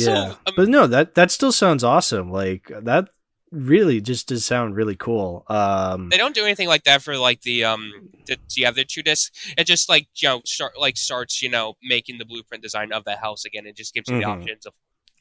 [0.05, 2.31] So, yeah, um, but no, that that still sounds awesome.
[2.31, 3.09] Like that
[3.51, 5.45] really just does sound really cool.
[5.47, 9.03] Um, they don't do anything like that for like the um the, the other two
[9.03, 9.31] discs.
[9.57, 13.03] It just like you know start like starts you know making the blueprint design of
[13.05, 13.65] the house again.
[13.65, 14.41] It just gives you the Mhm.
[14.41, 14.73] options of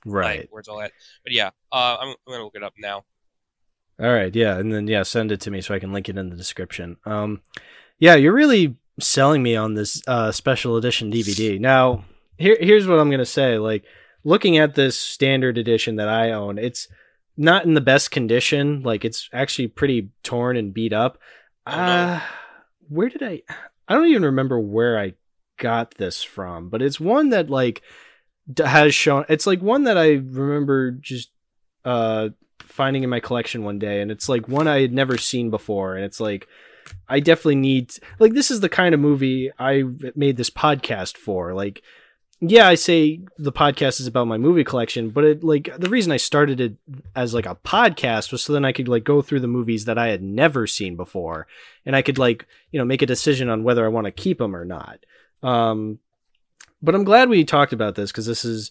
[0.04, 0.40] right.
[0.40, 0.92] like where's all that.
[1.22, 3.04] But yeah, uh, I'm, I'm gonna look it up now.
[3.98, 6.18] All right, yeah, and then yeah, send it to me so I can link it
[6.18, 6.96] in the description.
[7.06, 7.40] Um,
[7.98, 11.58] yeah, you're really selling me on this uh, special edition DVD.
[11.58, 12.04] Now,
[12.36, 13.56] here here's what I'm gonna say.
[13.56, 13.84] Like
[14.26, 16.88] looking at this standard edition that I own, it's
[17.36, 18.82] not in the best condition.
[18.82, 21.18] Like it's actually pretty torn and beat up.
[21.64, 22.20] Uh,
[22.88, 23.42] where did I?
[23.86, 25.14] I don't even remember where I
[25.58, 27.82] got this from, but it's one that like
[28.58, 29.24] has shown.
[29.28, 31.30] It's like one that I remember just
[31.84, 35.50] uh finding in my collection one day, and it's like one I had never seen
[35.50, 36.48] before, and it's like
[37.08, 39.84] I definitely need like this is the kind of movie I
[40.16, 41.54] made this podcast for.
[41.54, 41.82] Like,
[42.40, 46.12] yeah, I say the podcast is about my movie collection, but it like the reason
[46.12, 46.74] I started it
[47.14, 49.98] as like a podcast was so then I could like go through the movies that
[49.98, 51.46] I had never seen before,
[51.86, 54.38] and I could like you know make a decision on whether I want to keep
[54.38, 55.00] them or not.
[55.42, 55.98] Um,
[56.82, 58.70] but I'm glad we talked about this because this is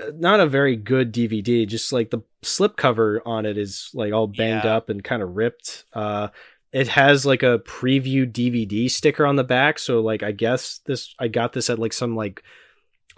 [0.00, 1.66] uh, not a very good DVD.
[1.66, 4.76] Just like the slipcover on it is like all banged Yeah.
[4.76, 5.84] up and kind of ripped.
[5.92, 6.28] Uh,
[6.72, 11.14] it has like a preview DVD sticker on the back, so like I guess this
[11.18, 12.42] I got this at like some like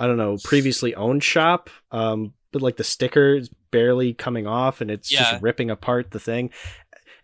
[0.03, 1.71] I don't know previously owned shop.
[1.91, 5.31] Um, but like the sticker is barely coming off, and it's Yeah.
[5.31, 6.51] just ripping apart the thing.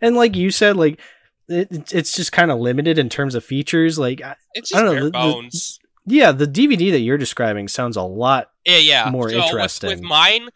[0.00, 1.00] And like you said, like
[1.48, 3.98] it, it's just kind of limited in terms of features.
[3.98, 5.78] Like It's I just don't know, bare the- the- bones.
[6.06, 9.10] yeah, the DVD that you're describing sounds a lot yeah, yeah.
[9.10, 9.90] more So interesting.
[9.90, 10.48] With, mine,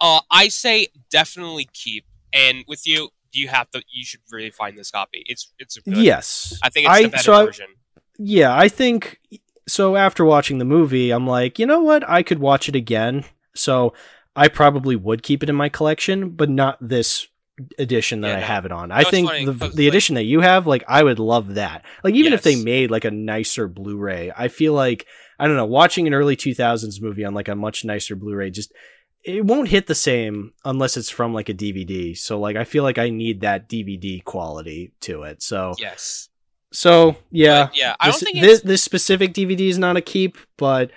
[0.00, 2.04] uh, I say definitely keep.
[2.32, 3.82] And with you, you have to.
[3.92, 5.22] You should really find this copy.
[5.26, 5.96] It's it's good.
[5.98, 6.58] Yes.
[6.62, 7.66] I think it's I- the better so I- version.
[8.18, 9.20] Yeah, I think
[9.68, 12.08] so after watching the movie, I'm like, you know what?
[12.08, 13.24] I could watch it again.
[13.54, 13.94] So
[14.34, 17.26] I probably would keep it in my collection, but not this
[17.78, 18.92] edition that Yeah, I have it on.
[18.92, 21.84] I think funny, the the like- edition that you have, like I would love that.
[22.04, 25.06] Like even if they made like a nicer Blu-ray, I feel like
[25.40, 28.72] I don't know, watching an early 2000s movie on like a much nicer Blu-ray just
[29.24, 32.16] it won't hit the same unless it's from like a DVD.
[32.16, 35.42] So like I feel like I need that DVD quality to it.
[35.42, 36.27] So Yes.
[36.72, 37.96] So yeah, But, yeah.
[37.98, 40.90] I this, don't think this, this specific DVD is not a keep, but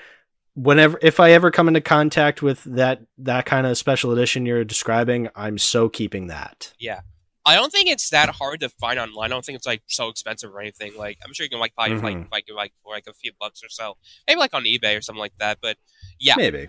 [0.55, 4.63] whenever if I ever come into contact with that that kind of special edition you're
[4.63, 6.74] describing, I'm so keeping that.
[6.80, 7.01] Yeah.
[7.43, 9.32] I don't think it's that hard to find online.
[9.32, 10.95] I don't think it's like so expensive or anything.
[10.95, 12.32] Like I'm sure you can like buy it like mm-hmm.
[12.32, 13.97] like like for like a few bucks or so,
[14.28, 15.57] maybe like on eBay or something like that.
[15.61, 15.78] But
[16.19, 16.67] yeah, Maybe.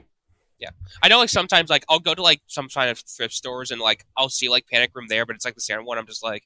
[0.59, 0.71] Yeah,
[1.03, 3.81] I know like sometimes like I'll go to like some kind of thrift stores and
[3.81, 5.99] like I'll see like Panic Room there, but it's like the standard one.
[5.99, 6.45] I'm just like,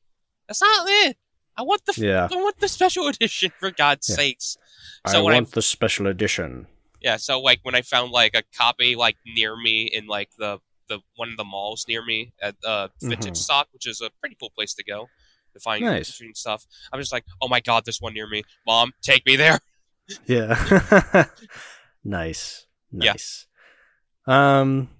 [0.49, 1.19] that's not it.
[1.57, 2.29] I want the Yeah.
[2.31, 4.17] I want the special edition for God's Yeah.
[4.17, 4.57] sakes.
[5.05, 6.67] I So I want the special edition.
[7.01, 10.59] yeah, so like when I found like a copy like near me in like the
[10.89, 13.37] the one of the malls near me at uh Vintage Mhm.
[13.37, 15.09] Stock, which is a pretty cool place to go
[15.55, 15.97] to find Nice.
[16.09, 16.65] interesting stuff.
[16.93, 19.59] I'm just like, oh my god, this one near me, mom, take me there.
[20.27, 21.25] Yeah.
[22.05, 22.67] nice.
[22.93, 23.13] Yeah.
[23.13, 23.47] Nice.
[24.27, 24.91] Um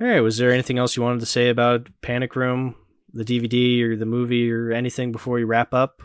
[0.00, 2.74] all right, was there anything else you wanted to say about Panic Room,
[3.16, 6.02] the DVD or the movie or anything before we wrap up?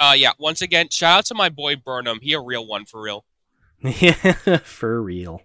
[0.00, 2.20] Uh yeah, once again, shout out to my boy Burnham.
[2.22, 3.24] He a real one for real.
[3.82, 4.12] Yeah,
[4.64, 5.42] for real.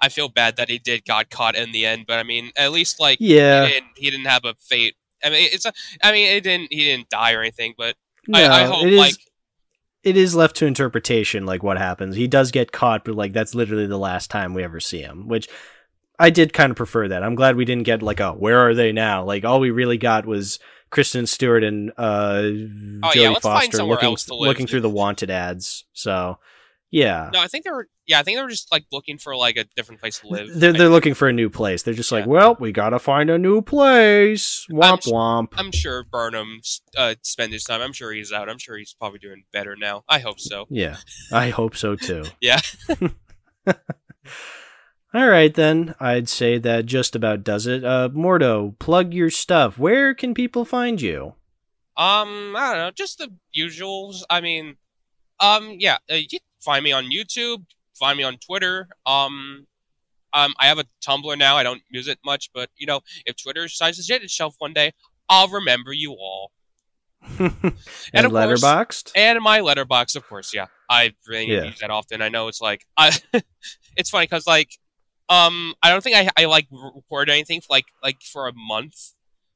[0.00, 2.72] I feel bad that he did got caught in the end, but I mean, at
[2.72, 3.64] least like Yeah.
[3.66, 4.96] he, didn't, he didn't have a fate.
[5.24, 5.72] I mean, it's a.
[6.02, 6.70] I mean, it didn't.
[6.70, 7.96] He didn't die or anything, but
[8.28, 9.14] No, I, I hope it is like
[10.02, 12.14] it is left to interpretation like what happens.
[12.16, 15.26] He does get caught, but like that's literally the last time we ever see him,
[15.28, 15.48] which
[16.18, 17.22] I did kind of prefer that.
[17.22, 19.24] I'm glad we didn't get like a where are they now?
[19.24, 20.58] Like all we really got was
[20.90, 24.48] Kristen Stewart and uh Oh, Jodie let's Foster looking else to live.
[24.48, 25.84] looking through the wanted ads.
[25.92, 26.38] So
[26.90, 27.30] yeah.
[27.32, 27.40] no.
[27.40, 27.88] I think they were.
[28.06, 30.48] Yeah, I think they were just like looking for like a different place to live.
[30.54, 31.82] They're they're looking for a new place.
[31.82, 34.64] They're just like, well, we gotta find a new place.
[34.70, 35.48] Womp s- womp.
[35.56, 36.60] I'm sure Burnham
[36.96, 37.80] uh, spent his time.
[37.80, 38.48] I'm sure he's out.
[38.48, 40.04] I'm sure he's probably doing better now.
[40.08, 40.66] I hope so.
[40.70, 40.98] Yeah,
[41.32, 42.24] I hope so too.
[42.40, 42.60] Yeah.
[45.14, 45.94] All right, then.
[46.00, 47.84] I'd say that just about does it.
[47.84, 49.78] Uh, Mordo, plug your stuff.
[49.78, 51.34] Where can people find you?
[51.96, 54.22] Um, I don't know, just the usuals.
[54.28, 54.76] I mean,
[55.38, 57.64] um, yeah, uh, you can find me on YouTube,
[57.96, 58.88] find me on Twitter.
[59.06, 59.68] Um,
[60.32, 61.56] um, I have a Tumblr now.
[61.56, 64.72] I don't use it much, but you know, if Twitter decides to shit itself one
[64.72, 64.90] day,
[65.28, 66.50] I'll remember you all.
[67.38, 67.52] and
[68.12, 69.12] And of course- Letterboxd?
[69.14, 70.66] And my letterbox, of course, yeah.
[70.90, 71.62] I really Yeah.
[71.64, 72.20] use that often.
[72.22, 73.12] I know it's like, I,
[73.96, 74.70] it's funny because like,
[75.28, 79.12] um, I don't think I I like recorded anything for like like for a month.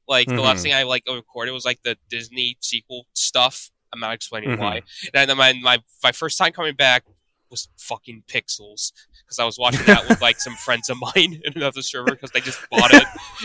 [0.07, 0.63] Like the last Mhm.
[0.63, 3.69] thing I like recorded was like the Disney sequel stuff.
[3.93, 4.59] I'm not explaining Mhm.
[4.59, 4.81] why.
[5.13, 7.03] And then my, my my first time coming back
[7.51, 8.91] was fucking Pixels
[9.23, 12.31] because I was watching that with like some friends of mine in another server because
[12.31, 13.03] they just bought it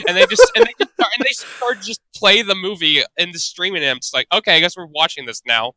[0.08, 3.32] and they just and they just start, and they started just play the movie in
[3.32, 5.72] the streaming and I'm just like okay I guess we're watching this now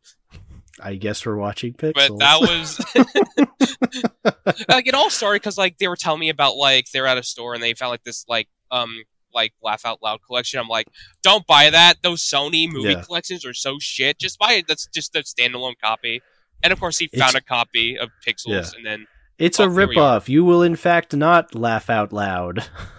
[0.82, 1.93] I guess we're watching Pixels.
[2.09, 2.80] but that was
[4.69, 7.23] like it all started because like they were telling me about like they're at a
[7.23, 9.03] store and they found like this like um
[9.34, 10.59] like laugh out loud collection.
[10.59, 10.88] I'm like,
[11.21, 11.95] don't buy that.
[12.01, 13.01] Those Sony movie Yeah.
[13.03, 14.17] collections are so shit.
[14.19, 14.67] Just buy it.
[14.67, 16.21] That's just a standalone copy.
[16.63, 18.78] And of course, he It's- found a copy of Pixels, Yeah.
[18.78, 19.07] and then
[19.38, 19.71] It's Oh, a are.
[19.71, 20.28] ripoff.
[20.30, 22.65] You will in fact not laugh out loud.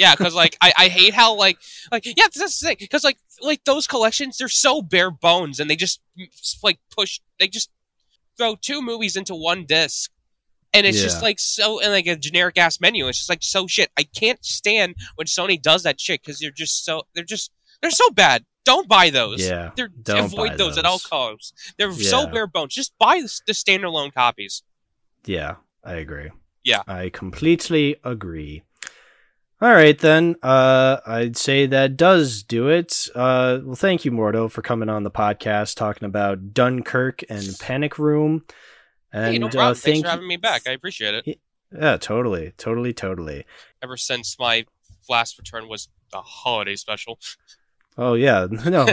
[0.00, 1.58] yeah, because like I, I hate how like
[1.92, 5.68] like yeah that's the thing because like like those collections they're so bare bones and
[5.68, 6.26] they just mm,
[6.62, 7.70] like push they just
[8.40, 10.10] throw two movies into one disc.
[10.72, 13.08] And it's just like so, and like a generic ass menu.
[13.08, 13.90] It's just like so shit.
[13.98, 17.50] I can't stand when Sony does that shit because they're just so they're just
[17.82, 18.44] they're so bad.
[18.64, 19.44] Don't buy those.
[19.44, 20.78] Yeah, They're, don't avoid buy those.
[20.78, 21.74] at all costs.
[21.76, 22.72] They're so bare bones.
[22.72, 24.62] Just buy the, the standalone copies.
[25.24, 26.30] Yeah, I agree.
[26.62, 26.82] Yeah.
[26.86, 28.62] I completely agree.
[29.62, 30.36] All right, then.
[30.42, 33.08] Uh, I'd say that does do it.
[33.14, 37.98] Uh, well, thank you, Mordo, for coming on the podcast talking about Dunkirk and Panic
[37.98, 38.44] Room.
[39.12, 39.74] And hey, no uh, problem.
[39.74, 40.62] Thanks for having me back.
[40.66, 41.40] I appreciate it.
[41.72, 43.44] Yeah, totally, totally, totally.
[43.82, 44.64] Ever since my
[45.10, 47.18] last return was the holiday special.
[47.98, 48.86] Oh yeah, no.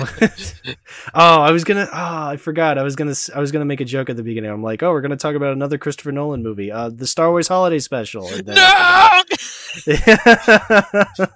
[1.13, 1.87] oh, I was gonna.
[1.93, 2.77] Oh, I forgot.
[2.77, 3.13] I was gonna.
[3.35, 4.49] I was gonna make a joke at the beginning.
[4.51, 7.47] I'm like, oh, we're gonna talk about another Christopher Nolan movie, uh, the Star Wars
[7.47, 8.27] Holiday Special.
[8.27, 9.21] Then- No.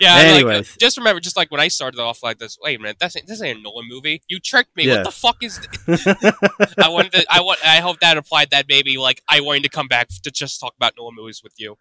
[0.00, 0.16] Yeah.
[0.18, 0.56] Anyway.
[0.58, 2.58] Like, just remember, just like when I started off like this.
[2.62, 4.22] Wait a minute, that's this ain't a Nolan movie.
[4.28, 4.86] You tricked me.
[4.86, 4.96] Yeah.
[4.96, 5.60] What the fuck is?
[6.78, 7.26] I wanted to.
[7.30, 7.58] I want.
[7.64, 10.74] I hope that applied that maybe like I wanted to come back to just talk
[10.76, 11.76] about Nolan movies with you.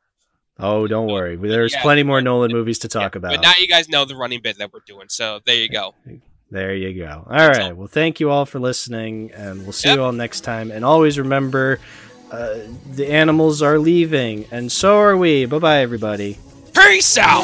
[0.59, 1.35] Oh, don't worry.
[1.35, 1.81] There's Yeah.
[1.81, 3.31] plenty more Nolan movies to talk Yeah, about.
[3.31, 5.07] But now you guys know the running bit that we're doing.
[5.09, 5.95] So there you go.
[6.49, 7.25] There you go.
[7.29, 7.71] All That's right.
[7.71, 7.75] all.
[7.75, 9.97] Well, thank you all for listening, and we'll see Yep.
[9.97, 10.71] you all next time.
[10.71, 11.79] And always remember,
[12.31, 12.55] uh,
[12.95, 15.45] the animals are leaving, and so are we.
[15.45, 16.37] Bye bye, everybody.
[16.73, 17.43] Peace out.